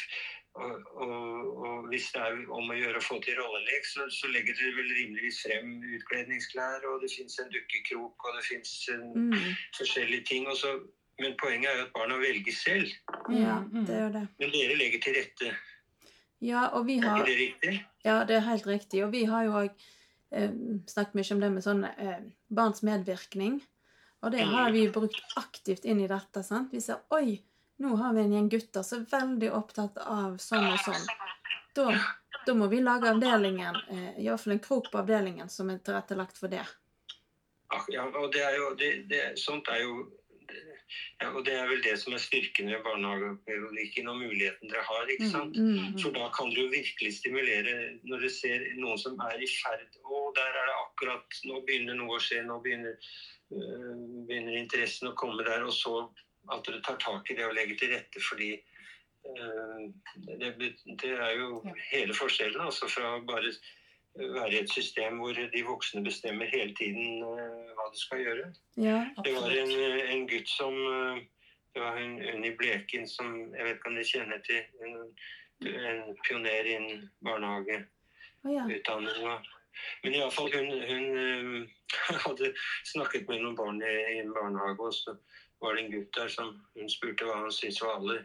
[0.55, 4.31] Og, og, og hvis det er om å gjøre å få til rollelek, så, så
[4.31, 9.35] legger dere vel rimeligvis frem utkledningsklær, og det fins en dukkekrok, og det fins Mm.
[9.79, 10.47] forskjellige ting.
[10.47, 10.77] Og så,
[11.21, 12.91] men poenget er jo at barna velger selv.
[13.31, 13.87] Ja, Mm, mm.
[13.87, 14.27] det er jo det.
[14.39, 15.53] Men dere legger til rette.
[16.45, 17.87] Ja, og vi Er har ikke det riktig?
[18.05, 19.05] Ja, det er helt riktig.
[19.05, 19.71] Og vi har jo òg
[20.33, 20.51] eh,
[20.87, 23.63] snakket mye om det med sånn eh, barns medvirkning.
[24.25, 26.43] Og det har vi brukt aktivt inn i dette.
[26.43, 26.73] sant?
[26.73, 27.43] Vi ser oi,
[27.79, 31.09] nå har vi en gjeng gutter som er veldig opptatt av sånn og sånn.
[31.75, 31.89] Da,
[32.47, 36.49] da må vi lage avdelingen, eh, iallfall en krok på avdelingen som er tilrettelagt for
[36.49, 36.65] det.
[37.91, 40.05] Ja, og det er jo, det, det, sånt er jo
[41.23, 45.11] ja, og Det er vel det som er styrken ved barnehagepedagogikken og muligheten dere har.
[45.15, 45.57] ikke sant?
[45.57, 45.95] Mm.
[46.03, 50.01] For da kan dere jo virkelig stimulere når dere ser noen som er i ferd
[50.03, 52.43] Å, der er det akkurat Nå begynner noe å skje.
[52.49, 52.99] Nå begynner,
[53.55, 55.65] øh, begynner interessen å komme der.
[55.69, 55.95] Og så
[56.53, 58.51] at dere tar tak i det og legger til rette fordi
[59.31, 59.87] øh,
[60.41, 60.53] det,
[61.01, 62.61] det er jo hele forskjellen.
[62.67, 63.55] Altså fra bare
[64.15, 68.55] være i et system hvor de voksne bestemmer hele tiden øh, hva de skal gjøre.
[68.77, 69.07] Ja.
[69.25, 69.71] Det var en,
[70.15, 71.17] en gutt som eh,
[71.75, 74.63] Det var hun Unni Bleken som Jeg vet ikke om dere kjenner til.
[74.87, 74.97] En,
[75.91, 79.35] en pioner innen barnehageutdanninga.
[79.35, 79.39] Å ja.
[80.05, 81.53] Men iallfall hun, hun eh,
[82.27, 82.47] hadde
[82.93, 85.11] snakket med noen barn i, i en barnehage, og så
[85.63, 86.49] var det en gutt der som
[86.79, 88.21] hun spurte hva han syntes var aller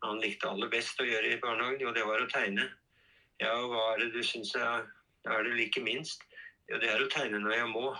[0.00, 1.88] han likte aller best å gjøre i barnehagen.
[1.88, 2.66] og det var å tegne.
[3.40, 4.86] Ja, og hva er det du syns er,
[5.28, 6.24] er det like minst?
[6.70, 7.90] Ja, det er å tegne når jeg må.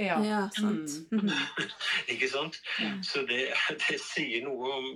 [0.00, 0.16] Ja.
[0.24, 0.90] Ja, sant.
[1.10, 1.30] Mm, mm.
[2.14, 2.56] Ikke sant?
[2.80, 2.92] Ja.
[3.04, 3.50] Så det,
[3.82, 4.88] det sier noe om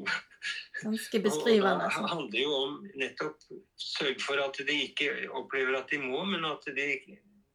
[0.82, 1.88] Ganske beskrivende.
[1.88, 3.44] Det handler jo om nettopp
[3.80, 6.88] sørge for at de ikke opplever at de må, men at de,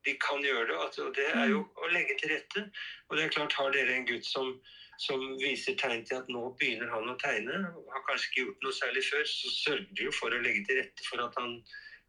[0.06, 0.78] de kan gjøre det.
[0.86, 2.66] At, og det er jo å legge til rette.
[3.10, 4.56] Og det er klart, har dere en gutt som,
[5.02, 7.62] som viser tegn til at nå begynner han å tegne,
[7.94, 10.82] har kanskje ikke gjort noe særlig før, så sørger de jo for å legge til
[10.82, 11.62] rette for at han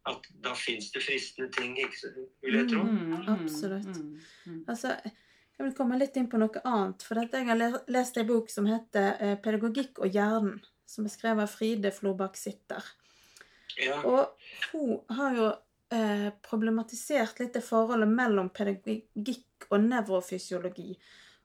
[0.09, 2.83] at da fins det fristende ting, ikke, vil jeg tro.
[2.85, 3.97] Mm, mm, Absolutt.
[3.97, 4.63] mm, mm.
[4.67, 4.95] Altså,
[5.57, 7.05] jeg vil komme litt inn på noe annet.
[7.05, 7.59] For jeg har
[7.91, 12.39] lest en bok som heter eh, 'Pedagogikk og hjernen', som er skrevet av Fride Florbakk
[12.39, 12.81] Sitter.
[13.77, 14.33] Ja, Og
[14.71, 15.47] hun har jo
[15.93, 20.97] eh, problematisert litt det forholdet mellom pedagogikk og nevrofysiologi.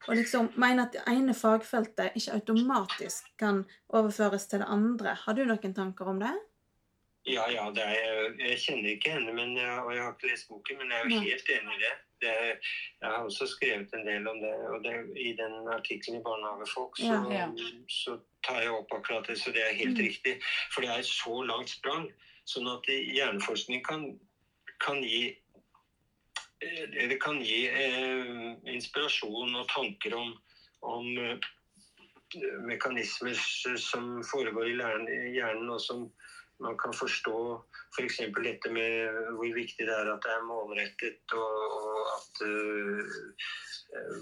[0.08, 5.16] Og liksom mener at det ene fagfeltet ikke automatisk kan overføres til det andre.
[5.24, 6.34] Har du noen tanker om det?
[7.26, 10.46] Ja, ja, det er, jeg kjenner ikke henne, men jeg, og jeg har ikke lest
[10.48, 11.94] boken, men jeg er jo helt enig i det.
[12.22, 12.34] det
[13.02, 17.00] jeg har også skrevet en del om det, og det, i den artikkelen i Barnehagefolk
[17.02, 17.48] så, Ja,
[17.90, 18.14] så
[18.46, 20.04] tar jeg opp akkurat det, så det er helt Mm.
[20.06, 20.36] riktig.
[20.74, 22.06] For det er et så langt sprang,
[22.46, 24.06] sånn at hjerneforskning kan,
[24.80, 25.34] kan gi
[26.62, 30.30] eh, det kan gi eh, inspirasjon og tanker om,
[30.82, 31.36] om eh,
[32.70, 33.34] mekanismer
[33.78, 34.78] som foregår i
[35.34, 36.06] hjernen, og som
[36.64, 37.38] man kan forstå
[37.96, 38.20] f.eks.
[38.34, 43.48] For dette med hvor viktig det er at det er målrettet, og, og at uh,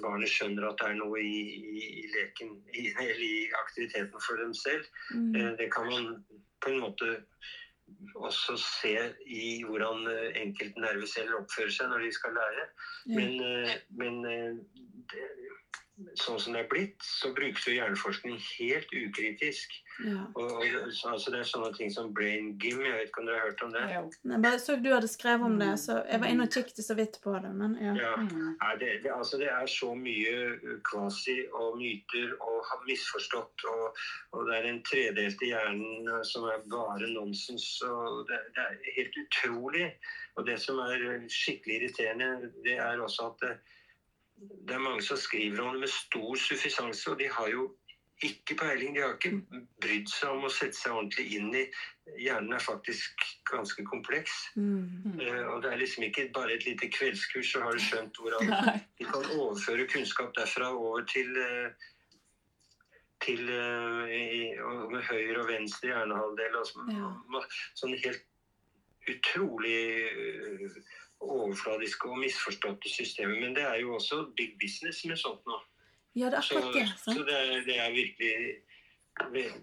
[0.02, 1.36] barnet skjønner at det er noe i,
[1.74, 4.88] i, i leken, i, eller i aktiviteten for dem selv.
[5.14, 5.30] Mm.
[5.36, 6.10] Uh, Det kan man
[6.64, 7.12] på en måte
[8.16, 8.94] også se
[9.28, 12.64] i hvordan enkelte enkeltnerveceller oppfører seg når de skal lære.
[13.06, 13.18] Mm.
[13.18, 14.62] Men, men
[15.12, 15.26] det,
[16.18, 19.76] sånn som det er blitt, så brukes jo hjerneforskning helt ukritisk.
[20.04, 20.24] Ja.
[20.35, 23.26] Og, og, så- altså det er sånne ting som brain gym, jeg vet ikke om
[23.28, 23.83] dere har hørt om det?
[23.90, 25.76] Jeg bare så du hadde skrevet om det, Mm.
[25.76, 27.92] så jeg var inne og kikket så vidt på det, men ja.
[27.94, 28.16] Ja.
[28.16, 28.57] Mm.
[28.62, 30.59] Nei, det, det, altså det er så mye
[30.90, 33.96] kvasi og myter og har misforstått, og,
[34.33, 37.83] og det er en tredelte hjernen uh, som er bare nonsens.
[37.87, 39.92] og det, det er helt utrolig.
[40.37, 43.54] Og det som er skikkelig irriterende, det er også at det,
[44.68, 47.68] det er mange som skriver om det med stor suffisanse, og de har jo
[48.28, 48.94] ikke peiling.
[48.96, 51.64] De har ikke brydd seg om å sette seg ordentlig inn i
[52.20, 54.32] Hjernen er faktisk ganske kompleks.
[54.60, 55.16] Mm.
[55.16, 58.52] Uh, og det er liksom ikke bare et lite kveldskurs, så har du skjønt hvordan
[59.00, 61.70] de kan overføre kunnskap derfra over til uh,
[63.24, 66.58] til uh, i- og med høyre og venstre hjernehalvdel.
[66.60, 67.44] Og sånn, Ja.
[67.80, 68.24] sånn helt
[69.08, 69.80] utrolig
[71.24, 73.40] overfladiske og misforståtte systemer.
[73.40, 75.56] Men det er jo også big business med sånt nå.
[76.14, 76.87] Ja, det er Så, akkurat det.
[76.98, 77.27] så Sant?
[77.27, 78.35] det, er, det er virkelig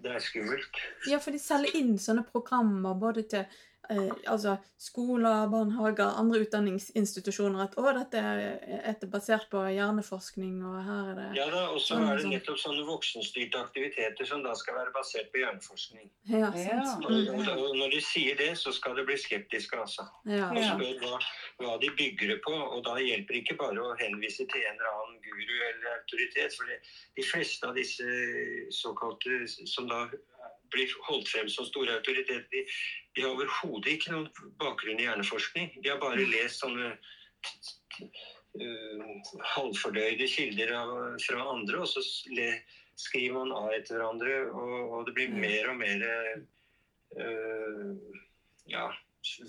[0.02, 0.78] Det er skummelt.
[1.10, 3.44] Ja, for de selger inn sånne programmer både til
[3.90, 7.62] eh, altså skoler, barnehager, andre utdanningsinstitusjoner.
[7.64, 11.78] At 'å, dette er, er basert på hjerneforskning', og her er det Ja da, Og
[11.80, 12.32] så Sånn, er det sånn.
[12.34, 16.10] nettopp sånne voksenstyrte aktiviteter som da skal være basert på hjerneforskning.
[16.26, 16.84] Ja, Ja.
[16.84, 17.04] sant.
[17.04, 17.28] Og, Mm.
[17.48, 20.06] og, og når de sier det, så skal du bli skeptisk, altså.
[20.26, 20.50] Ja.
[20.50, 20.74] og Ja.
[20.74, 21.18] spør hva,
[21.60, 22.52] hva de bygger det på.
[22.52, 26.52] Og da hjelper det ikke bare å henvise til en eller annen guru eller autoritet.
[26.56, 26.66] For
[27.16, 28.04] de fleste av disse
[28.70, 30.08] såkalte som da
[30.72, 32.64] blir holdt frem som store autoriteter, de,
[33.16, 34.28] de har overhodet ikke noen
[34.60, 35.72] bakgrunn i hjerneforskning.
[35.80, 36.92] De har bare lest sånne
[38.60, 39.06] uh,
[39.54, 40.94] halvfordøyde kilder av,
[41.26, 42.04] fra andre, og så
[42.36, 42.50] le,
[42.98, 46.04] skriver man av etter hverandre, og, og det blir mer og mer
[47.18, 48.18] uh,
[48.70, 48.86] ja,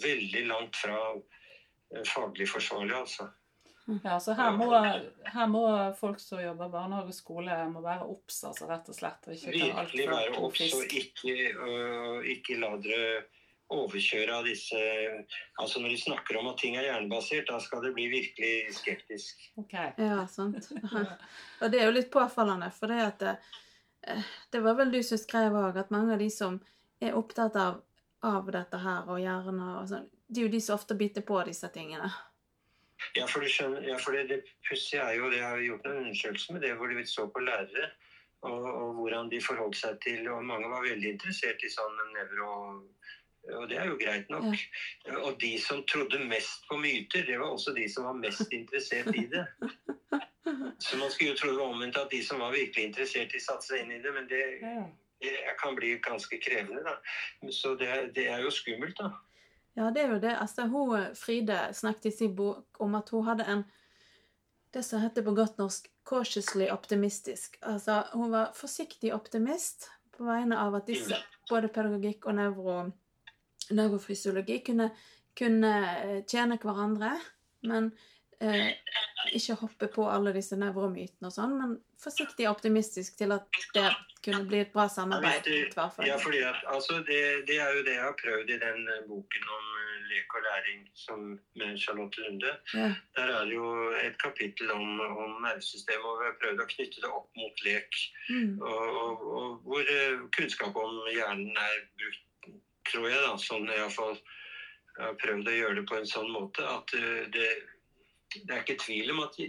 [0.03, 3.29] veldig langt fra eh, faglig forsvarlig, altså.
[4.03, 4.69] Ja, så her må,
[5.27, 5.63] her må
[5.99, 9.27] folk som jobber barnehage og skole, må være obs, altså, rett og slett.
[9.27, 13.23] Og ikke ta alt Virkelig være obs og ikke, øh, ikke la dere
[13.73, 14.79] overkjøre av disse
[15.59, 19.47] Altså når de snakker om at ting er hjernebasert, da skal det bli virkelig skeptisk.
[19.59, 19.93] Okay.
[19.97, 20.71] Ja, sant.
[21.61, 23.37] Og det er jo litt påfallende, for det at det,
[24.07, 26.59] eh, det var vel du som skrev òg, at mange av de som
[27.03, 27.81] er opptatt av,
[28.23, 31.41] av dette her og hjerner og sånn, det er jo de som ofte biter på
[31.45, 32.07] disse tingene.
[33.17, 34.39] Ja, for skjønner, ja, for det, det
[34.69, 37.43] pussige er jo, det har vi gjort en undersøkelse med det, hvor de så på
[37.43, 37.89] lærere,
[38.43, 42.53] og, og hvordan de forholdt seg til, og mange var veldig interessert i sånn nevro,
[43.51, 44.55] og det er jo greit nok.
[45.19, 49.15] Og de som trodde mest på myter, det var også de som var mest interessert
[49.15, 49.45] i det.
[50.79, 53.39] Så man skulle jo tro det var omvendt at de som var virkelig interessert, de
[53.39, 54.41] satte seg inn i det, men det,
[55.23, 56.97] det kan bli ganske krevende, da.
[57.51, 59.11] Så det, det er jo skummelt, da.
[59.73, 60.35] Ja, det er jo det.
[60.37, 63.63] Altså, hun, Fride snakket i sin bok om at hun hadde en
[64.73, 67.59] Det som heter på godt norsk 'cautiously optimistisk'.
[67.61, 71.15] Altså, hun var forsiktig optimist på vegne av at disse,
[71.49, 72.91] både pedagogikk og nevro,
[73.69, 74.89] nevrofysiologi, kunne,
[75.37, 77.11] kunne eh, tjene hverandre.
[77.69, 77.91] Men
[78.41, 78.73] eh,
[79.31, 83.87] ikke hoppe på alle disse nevromytene og sånn, men forsiktig optimistisk til at det
[84.23, 85.47] kunne bli et bra samarbeid.
[85.47, 85.87] Ja.
[86.07, 89.01] Ja, fordi at, altså, det, det er jo det jeg har prøvd i den eh,
[89.07, 91.25] boken om eh, lek og læring som,
[91.59, 92.53] med Charlotte Lunde.
[92.73, 92.91] Ja.
[93.17, 93.71] Der er det jo
[94.03, 97.99] et kapittel om, om nervesystemet, og vi har prøvd å knytte det opp mot lek.
[98.29, 98.61] Mm.
[98.61, 102.23] Og, og, og hvor eh, kunnskap om hjernen er brukt,
[102.91, 104.17] tror jeg, da, sånn iallfall
[104.99, 106.91] har prøvd å gjøre det på en sånn måte at
[107.33, 107.47] det,
[108.35, 109.39] det er ikke tvil om at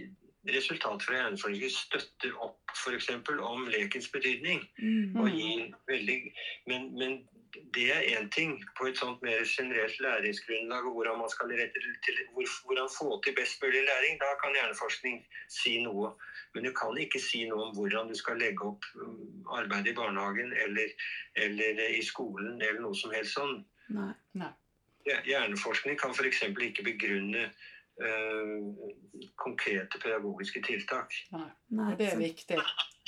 [0.53, 3.09] resultatet fra hjerneforskning støtter opp f.eks.
[3.39, 4.61] om lekens betydning.
[4.79, 5.15] Mm.
[5.21, 6.19] Og gir veldig,
[6.69, 7.17] men, men
[7.75, 11.79] det er én ting på et sånt mer generelt læringsgrunnlag, og hvordan man skal rette
[12.05, 14.19] til, hvor, hvordan få til best mulig læring.
[14.19, 15.21] Da kan hjerneforskning
[15.59, 16.11] si noe.
[16.53, 19.95] Men du kan ikke si noe om hvordan du skal legge opp arbeidet arbeid i
[19.95, 20.91] barnehagen eller,
[21.45, 23.57] eller i skolen eller noe som helst sånn.
[23.95, 24.11] Nei.
[24.41, 24.51] Nei.
[25.05, 26.43] Hjerneforskning kan f.eks.
[26.49, 27.49] ikke begrunne
[28.01, 28.73] øh,
[29.35, 31.13] konkrete pedagogiske tiltak.
[31.31, 31.49] Nei.
[31.69, 32.57] Nei, det er viktig.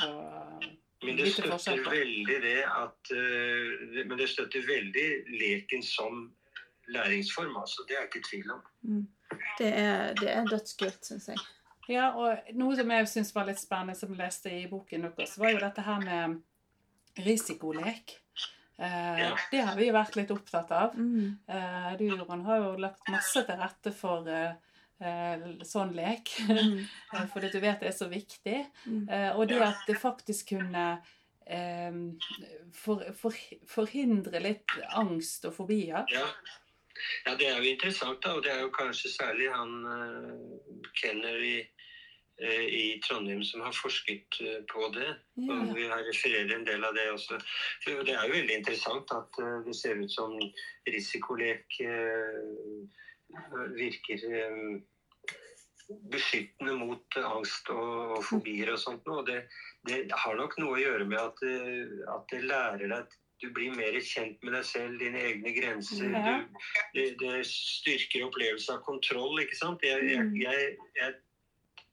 [0.07, 0.63] Og,
[1.03, 5.07] Men det støtter veldig det at eh, Men det støtter veldig
[5.39, 6.31] leken som
[6.87, 7.83] læringsform, altså.
[7.87, 8.61] Det er ikke tvil om.
[9.59, 11.37] Det er, det er dødskult, syns jeg.
[11.89, 15.35] ja, og noe som jeg syns var litt spennende, som jeg leste i boken deres,
[15.39, 16.39] var jo dette her med
[17.25, 18.15] risikolek.
[18.77, 20.95] Eh, Det har vi vært litt opptatt av.
[20.95, 21.37] Mm.
[21.49, 24.66] Eh, du, Jorunn, har jo lagt masse til rette for eh, eh,
[24.99, 26.33] sånn lek.
[26.57, 26.81] Mm.
[27.13, 28.57] Eh, Fordi du vet det er så viktig.
[28.85, 29.03] Mm.
[29.09, 30.85] Eh, og det at det faktisk kunne
[31.45, 31.99] eh,
[32.73, 33.35] for, for,
[33.69, 36.07] forhindre litt angst og fobier.
[36.11, 36.25] Ja.
[37.27, 38.35] ja, det er jo interessant, da.
[38.35, 39.77] Og det er jo kanskje særlig han
[40.97, 41.57] Kenner i
[42.41, 45.09] eh, i Trondheim som har forsket eh, på det.
[45.39, 45.57] Ja.
[45.61, 47.39] Og vi har refererer en del av det også.
[47.85, 50.37] For det er jo veldig interessant at eh, det ser ut som
[50.89, 53.05] risikolek eh,
[53.77, 54.79] virker eh,
[56.11, 59.05] beskyttende mot angst og, fobier og sånt.
[59.07, 59.23] noe.
[59.27, 59.37] Det,
[59.87, 63.51] det har nok noe å gjøre med at, eh, at det lærer deg at du
[63.53, 66.09] blir mer kjent med deg selv, dine egne grenser.
[66.09, 66.47] Du,
[66.97, 69.85] det, det styrker opplevelsen av kontroll, ikke sant.
[69.85, 70.35] Jeg, jeg, Mm.
[70.41, 71.13] jeg, jeg,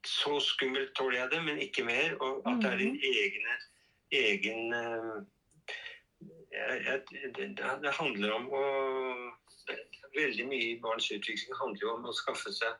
[0.09, 2.17] så skummelt tåler jeg det, men ikke mer.
[2.25, 3.59] Og at det er din egne
[4.15, 5.23] egen eh,
[7.35, 7.47] det,
[7.83, 8.65] det handler om å
[10.15, 12.75] Veldig mye i barns utvikling handler jo om å skaffe seg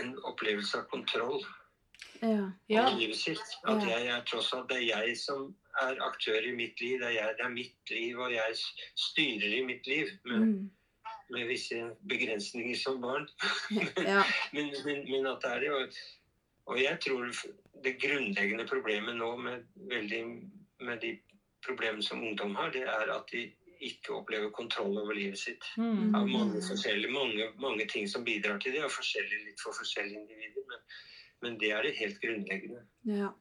[0.00, 1.42] en opplevelse av kontroll
[2.22, 2.50] Ja.
[2.68, 2.86] Ja.
[2.86, 3.42] over livet sitt.
[3.68, 3.98] At Ja.
[3.98, 6.98] jeg er tross alt det er jeg som er aktør i mitt liv.
[7.00, 8.54] Det er, jeg, det er mitt liv, og jeg
[8.96, 10.08] styrer i mitt liv.
[10.24, 10.70] Med, Mm.
[11.30, 13.28] med visse begrensninger som barn.
[14.06, 14.22] Ja.
[14.52, 15.70] Men, men, men at det er det.
[15.70, 15.92] Og,
[16.66, 17.32] og jeg tror
[17.84, 20.22] det grunnleggende problemet nå med, veldig,
[20.80, 21.18] med de
[21.66, 23.52] problemene som ungdom har, det er at de
[23.88, 25.66] ikke opplever kontroll over livet sitt.
[25.76, 26.14] Mm.
[26.14, 30.20] Av mange forskjellige, mange, mange ting som bidrar til det, og forskjellig, litt for forskjellige
[30.22, 30.66] individer.
[30.70, 30.84] Men,
[31.42, 32.84] men det er det helt grunnleggende.
[33.10, 33.32] ja.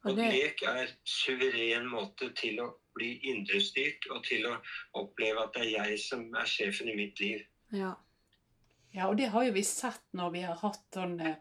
[0.00, 4.54] Og Og lek er suveren måte til å bli indrestyrt, og til å
[4.96, 7.42] oppleve at det er jeg som er sjefen i mitt liv.
[7.76, 7.92] Ja.
[8.94, 11.36] Ja, og det har jo vi sett når vi har hatt sånn eh,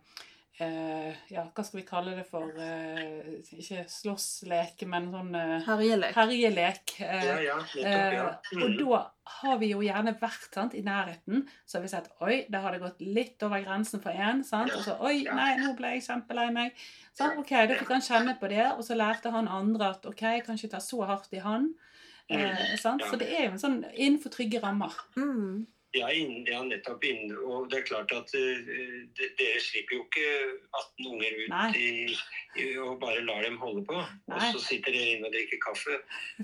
[0.59, 2.49] eh, Ja, hva skal vi kalle det for?
[2.59, 6.13] Eh, ikke slåsslek, men sånn eh, Herjelek.
[6.15, 6.93] herjelek.
[7.01, 8.27] Eh, Ja, ja, nettopp, ja.
[8.53, 8.63] Mm.
[8.63, 8.77] og Mm.
[8.89, 11.47] da har vi jo gjerne vært sant, i nærheten.
[11.65, 14.43] Så har vi sett oi, da har det gått litt over grensen for én.
[14.43, 14.71] sant?
[14.73, 15.33] Og så oi, Ja.
[15.35, 16.73] nei, nå ble jeg kjempelei meg.
[17.13, 20.21] Så, ok, Da fikk han kjenne på det, og så lærte han andre at ok,
[20.21, 21.73] jeg kan ikke ta så hardt i han.
[22.29, 23.01] Eh, sant?
[23.01, 23.07] Ja.
[23.11, 24.93] Så det er jo en sånn innenfor trygge rammer.
[25.17, 25.65] Mm.
[25.97, 27.31] Ja, inn, ja, nettopp inn.
[27.49, 28.73] Og det er klart at uh,
[29.17, 30.25] dere slipper jo ikke
[30.77, 31.89] 18 unger ut i,
[32.61, 33.97] i, og bare lar dem holde på.
[34.29, 34.37] Nei.
[34.37, 35.97] Og så sitter dere inne og drikker kaffe.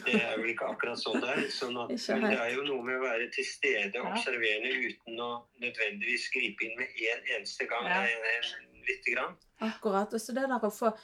[0.07, 1.43] Det er vel ikke akkurat sånn det er.
[1.53, 5.21] Sånn at, men det er jo noe med å være til stede, og observerende, uten
[5.21, 5.31] å
[5.61, 7.91] nødvendigvis gripe inn med én eneste gang.
[7.91, 8.01] Ja.
[8.09, 9.37] En, en, lite grann.
[9.65, 10.13] Akkurat.
[10.13, 10.95] Og så det der å få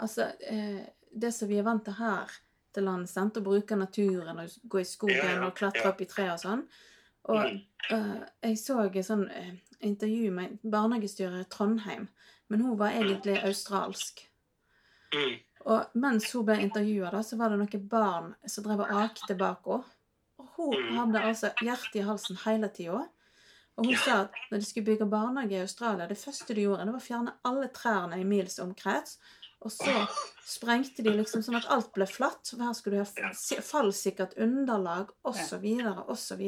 [0.00, 0.80] Altså, eh,
[1.12, 2.30] det som vi er vant til her
[2.72, 6.30] til lands, å bruke naturen og gå i skogen Ja, og klatre opp i tre
[6.32, 6.62] og sånn.
[7.28, 7.44] Og
[7.90, 9.52] eh, jeg så et sånn eh,
[9.86, 12.08] intervju med barnehagestyret i Trondheim,
[12.48, 14.24] men hun var egentlig australsk.
[15.14, 15.38] Mm.
[15.68, 19.66] Og mens hun ble intervjua, så var det noen barn som drev og akte bak
[19.68, 19.84] henne.
[20.40, 20.96] Og hun Mm.
[20.96, 23.08] hadde altså hjertet i halsen hele tida.
[23.76, 26.84] Og hun sa at når de skulle bygge barnehage i Australia, det første de gjorde,
[26.84, 29.18] det var å fjerne alle trærne i mils omkrets.
[29.60, 29.92] Og så
[30.48, 32.52] sprengte de liksom sånn at alt ble flatt.
[32.56, 33.32] Her skulle du ha
[33.66, 35.66] fallsikkert underlag, osv.,
[36.08, 36.46] osv.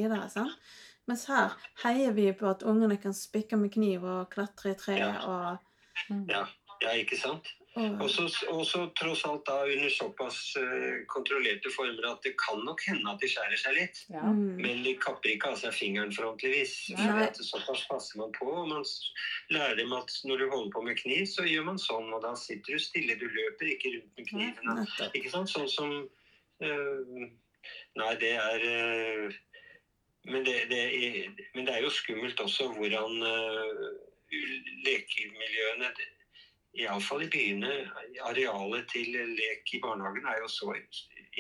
[1.11, 1.53] Mens her
[1.83, 5.69] heier vi på at ungene kan spikke med kniv og klatre i tre og,
[6.11, 6.25] Mm.
[6.31, 6.47] Ja,
[6.83, 7.53] ja, ikke sant?
[7.75, 8.11] og
[8.53, 13.09] Og så tross alt da under såpass uh, kontrollerte former at det kan nok hende
[13.11, 14.03] at de skjærer seg litt.
[14.13, 14.25] Ja.
[14.29, 14.61] mm.
[14.61, 16.75] Men de kapper ikke av seg fingeren frontligvis.
[16.93, 18.51] For at såpass passer man på.
[18.51, 18.85] og Man
[19.57, 22.13] lærer dem at når du holder på med kniv, så gjør man sånn.
[22.13, 23.17] Og da sitter du stille.
[23.17, 24.85] Du løper ikke rundt med kniven.
[25.09, 25.55] Ikke sant?
[25.55, 27.25] Sånn som uh,
[27.97, 29.41] Nei, det er uh,
[30.29, 33.87] men, det, det er, men det er jo skummelt også hvordan uh,
[34.87, 35.89] lekemiljøene
[36.75, 37.73] Iallfall i byene.
[38.29, 40.73] Arealet til lek i barnehagen er jo så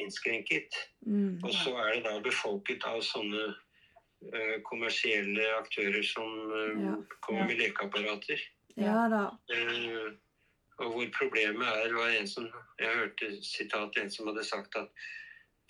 [0.00, 0.76] innskrenket.
[1.06, 1.38] Mm.
[1.44, 6.96] Og så er det da befolket av sånne uh, kommersielle aktører som uh, Ja.
[7.24, 8.40] kommer med lekeapparater.
[8.76, 9.24] Ja da.
[9.52, 10.12] Uh,
[10.82, 12.46] og hvor problemet er var en som,
[12.80, 14.88] Jeg hørte sitat en som hadde sagt at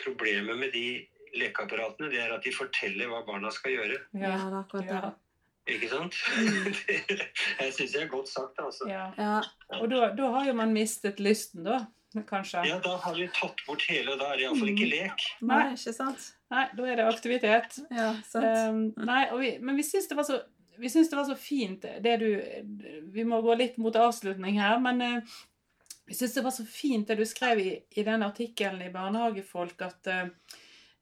[0.02, 1.06] problemet med de
[1.36, 3.98] lekeapparatene det er at de forteller hva barna skal gjøre.
[4.14, 4.60] Ja, Ja.
[4.62, 5.12] akkurat det.
[5.70, 6.16] Ikke sant?
[6.34, 6.70] Mm.
[6.74, 7.18] Det,
[7.60, 8.86] jeg syns jeg er godt sagt, altså.
[8.90, 9.08] ja.
[9.18, 9.40] Ja,
[9.78, 11.84] Og da, da har jo man mistet lysten, da.
[12.28, 12.60] Kanskje.
[12.68, 15.22] Ja, da har vi tatt bort hele, og da er det iallfall ikke lek.
[15.48, 16.26] nei, ikke sant?
[16.52, 17.78] Nei, da er det aktivitet.
[17.88, 18.58] Ja, sant.
[18.68, 20.42] Um, nei, og vi, men vi syns det var så
[20.82, 22.28] vi syns det var så fint det du
[23.12, 25.40] Vi må gå litt mot avslutning her, men uh,
[26.08, 29.80] vi syns det var så fint det du skrev i, i den artikkelen i Barnehagefolk,
[29.86, 30.32] at um,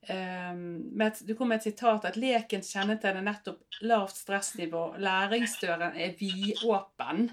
[0.09, 4.95] med et, Du kom med et sitat at lekens kjennetegn er nettopp lavt stressnivå.
[4.97, 7.27] Læringsdøren er vidåpen.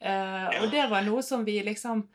[0.00, 2.08] Eh, og det var noe som vi liksom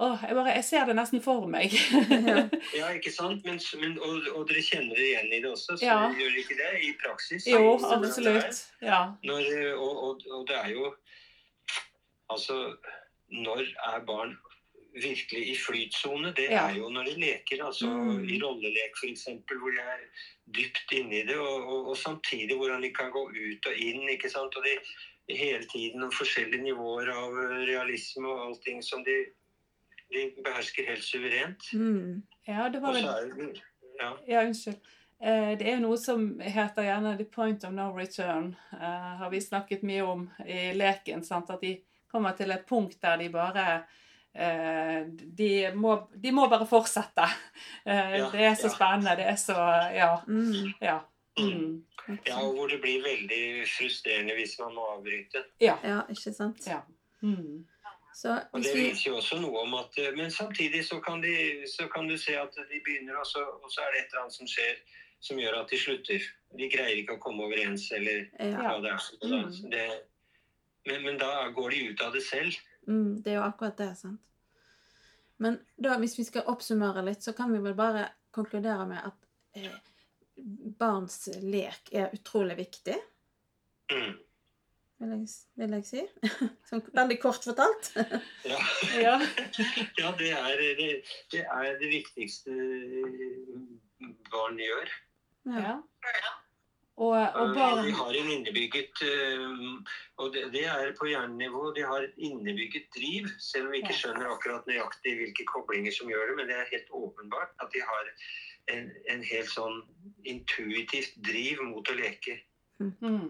[0.00, 1.72] Åh, jeg, bare, jeg ser det nesten for meg.
[1.74, 2.36] Ja.
[2.78, 3.42] Ja, ikke sant?
[3.44, 5.96] Men, men, og, og dere kjenner det igjen i det også, så Ja.
[6.14, 6.70] gjør ikke det?
[6.86, 7.46] I praksis?
[7.50, 8.62] jo, absolutt.
[8.80, 9.00] Ja.
[9.26, 10.94] Når, og, og, og det er jo
[12.30, 12.56] Altså,
[13.34, 14.36] når er barn
[14.94, 16.32] virkelig i flytsone?
[16.36, 16.68] Det Ja.
[16.68, 17.64] er jo når de leker.
[17.64, 18.24] Altså Mm.
[18.28, 20.00] i rollelek f.eks., hvor de er
[20.54, 24.08] dypt inni det, og, og, og samtidig hvordan de kan gå ut og inn.
[24.08, 24.56] ikke sant?
[24.56, 24.78] Og de,
[25.36, 27.32] hele tiden og forskjellige nivåer av
[27.68, 29.24] realisme og allting som de,
[30.12, 31.62] de behersker helt suverent.
[31.72, 32.22] Mm.
[32.48, 33.54] Ja, det var vel
[34.00, 34.16] ja.
[34.28, 34.80] Ja, unnskyld.
[35.22, 38.54] Eh, Det er noe som heter gjerne 'the point of no return'.
[38.72, 41.22] Uh, har vi snakket mye om i leken.
[41.24, 41.50] sant?
[41.50, 41.78] At de
[42.12, 43.84] kommer til et punkt der de bare
[44.34, 47.24] de, må, de må bare fortsette.
[47.86, 48.74] Eh, Ja, det er så ja.
[48.74, 49.16] spennende.
[49.18, 49.56] Det er så
[49.94, 50.12] Ja.
[50.28, 50.72] Mm.
[50.80, 50.98] Ja.
[51.38, 51.84] Mm.
[52.26, 55.44] ja, og hvor det blir veldig frustrerende hvis man må avbryte.
[55.60, 55.76] Ja.
[55.84, 56.66] Ja, ikke sant?
[56.66, 56.80] ja.
[57.22, 57.66] Mm.
[58.14, 61.62] Så Og det viser jo også noe om at eh, Men samtidig så kan, de,
[61.76, 64.22] så kan du se at de begynner, og så, og så er det et eller
[64.24, 64.74] annet som skjer
[65.20, 66.22] som gjør at de slutter.
[66.58, 68.56] De greier ikke å komme overens, eller Ja.
[68.56, 69.08] hva det er.
[69.22, 69.70] Mm.
[69.70, 69.84] Det,
[70.88, 72.56] men, men da går de ut av det selv.
[72.88, 74.20] Mm, det er jo akkurat det, sant.
[75.40, 79.28] Men da, hvis vi skal oppsummere litt, så kan vi vel bare konkludere med at
[79.56, 79.72] eh,
[80.80, 82.98] barns lek er utrolig viktig,
[83.90, 84.12] Mm.
[85.00, 85.24] vil jeg,
[85.58, 86.02] vil jeg si.
[86.70, 87.88] Sånn veldig kort fortalt.
[88.52, 88.60] Ja.
[89.00, 89.14] Ja.
[90.00, 90.90] ja, det er det,
[91.32, 92.54] det er det viktigste
[94.30, 94.92] barn gjør.
[95.56, 95.74] ja.
[97.00, 99.54] Og, og barn De har en innebygget eh,
[100.20, 101.70] Og det, det er på hjernenivå.
[101.76, 106.12] De har et innebygget driv, selv om vi ikke skjønner akkurat nøyaktig hvilke koblinger som
[106.12, 106.36] gjør det.
[106.38, 108.12] Men det er helt åpenbart at de har
[108.74, 109.80] en, en helt sånn
[110.28, 112.40] intuitivt driv mot å leke.
[112.80, 113.28] mm.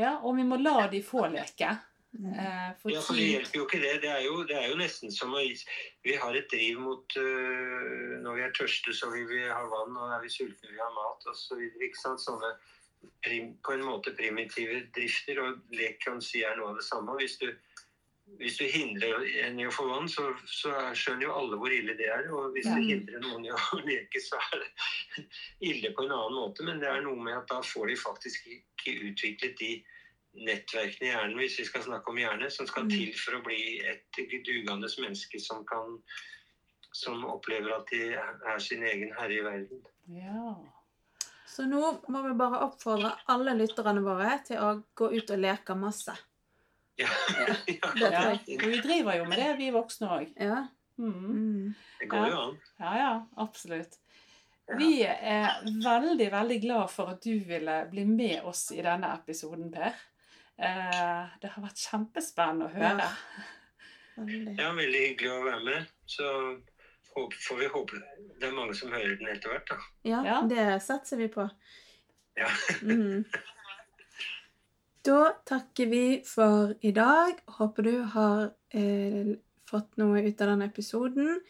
[0.00, 1.74] Ja, og vi må la de få leke.
[2.12, 2.34] Mm.
[2.34, 3.92] Eh, for Ja, for det hjelper jo ikke det.
[4.02, 5.40] Det er jo, det er jo nesten som å
[6.04, 9.96] Vi har et driv mot uh, Når vi er tørste, så vil vi ha vann,
[9.96, 11.62] og er vi sultne, vil vi ha mat osv.
[11.96, 12.52] Sånne
[13.24, 15.40] prim, på en måte primitive drifter.
[15.40, 17.16] Og lek kan si er noe av det samme.
[17.16, 17.48] Hvis du,
[18.42, 21.96] hvis du hindrer en i å få vann, så, så skjønner jo alle hvor ille
[21.96, 22.28] det er.
[22.28, 22.76] Og hvis Ja.
[22.76, 25.24] du hindrer noen i å leke, så er det
[25.72, 26.68] ille på en annen måte.
[26.68, 29.72] Men det er noe med at da får de faktisk ikke utviklet de
[30.32, 32.90] nettverkene i hjernen, hvis vi skal snakke om hjerne, som skal Mm.
[32.90, 35.98] til for å bli et dugende menneske som kan
[36.92, 39.80] som opplever at de er sin egen herre i verden.
[40.12, 40.56] Ja.
[41.48, 45.76] Så nå må vi bare oppfordre alle lytterne våre til å gå ut og leke
[45.76, 46.14] masse.
[47.00, 47.08] Ja.
[47.48, 47.56] ja.
[48.12, 48.22] ja.
[48.46, 50.30] Vi driver jo med det, vi voksne òg.
[50.36, 50.66] Ja.
[51.00, 51.12] Mm.
[51.16, 51.74] Mm.
[52.00, 52.56] Det går jo an.
[52.78, 53.98] Ja, ja, absolutt.
[54.68, 54.76] Ja.
[54.78, 59.72] Vi er veldig, veldig glad for at du ville bli med oss i denne episoden,
[59.72, 59.96] Per.
[60.58, 63.08] Eh, det har vært kjempespennende å høre.
[64.16, 64.56] Veldig.
[64.60, 65.86] Ja, veldig hyggelig å være med.
[66.06, 66.28] Så
[67.12, 68.02] får vi håpe
[68.40, 69.78] det er mange som hører den etter hvert, da.
[70.08, 70.42] Ja, Ja.
[70.48, 71.48] det satser vi på.
[72.36, 72.48] Ja.
[72.82, 73.24] Mm.
[75.02, 77.40] Da takker vi for i dag.
[77.58, 79.32] Håper du har eh,
[79.66, 81.40] fått noe ut av denne episoden.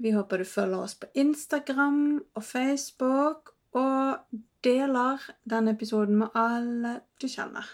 [0.00, 6.98] Vi håper du følger oss på Instagram og Facebook, og deler denne episoden med alle
[7.20, 7.64] du kjenner.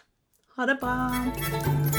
[0.56, 1.95] Ha det bra.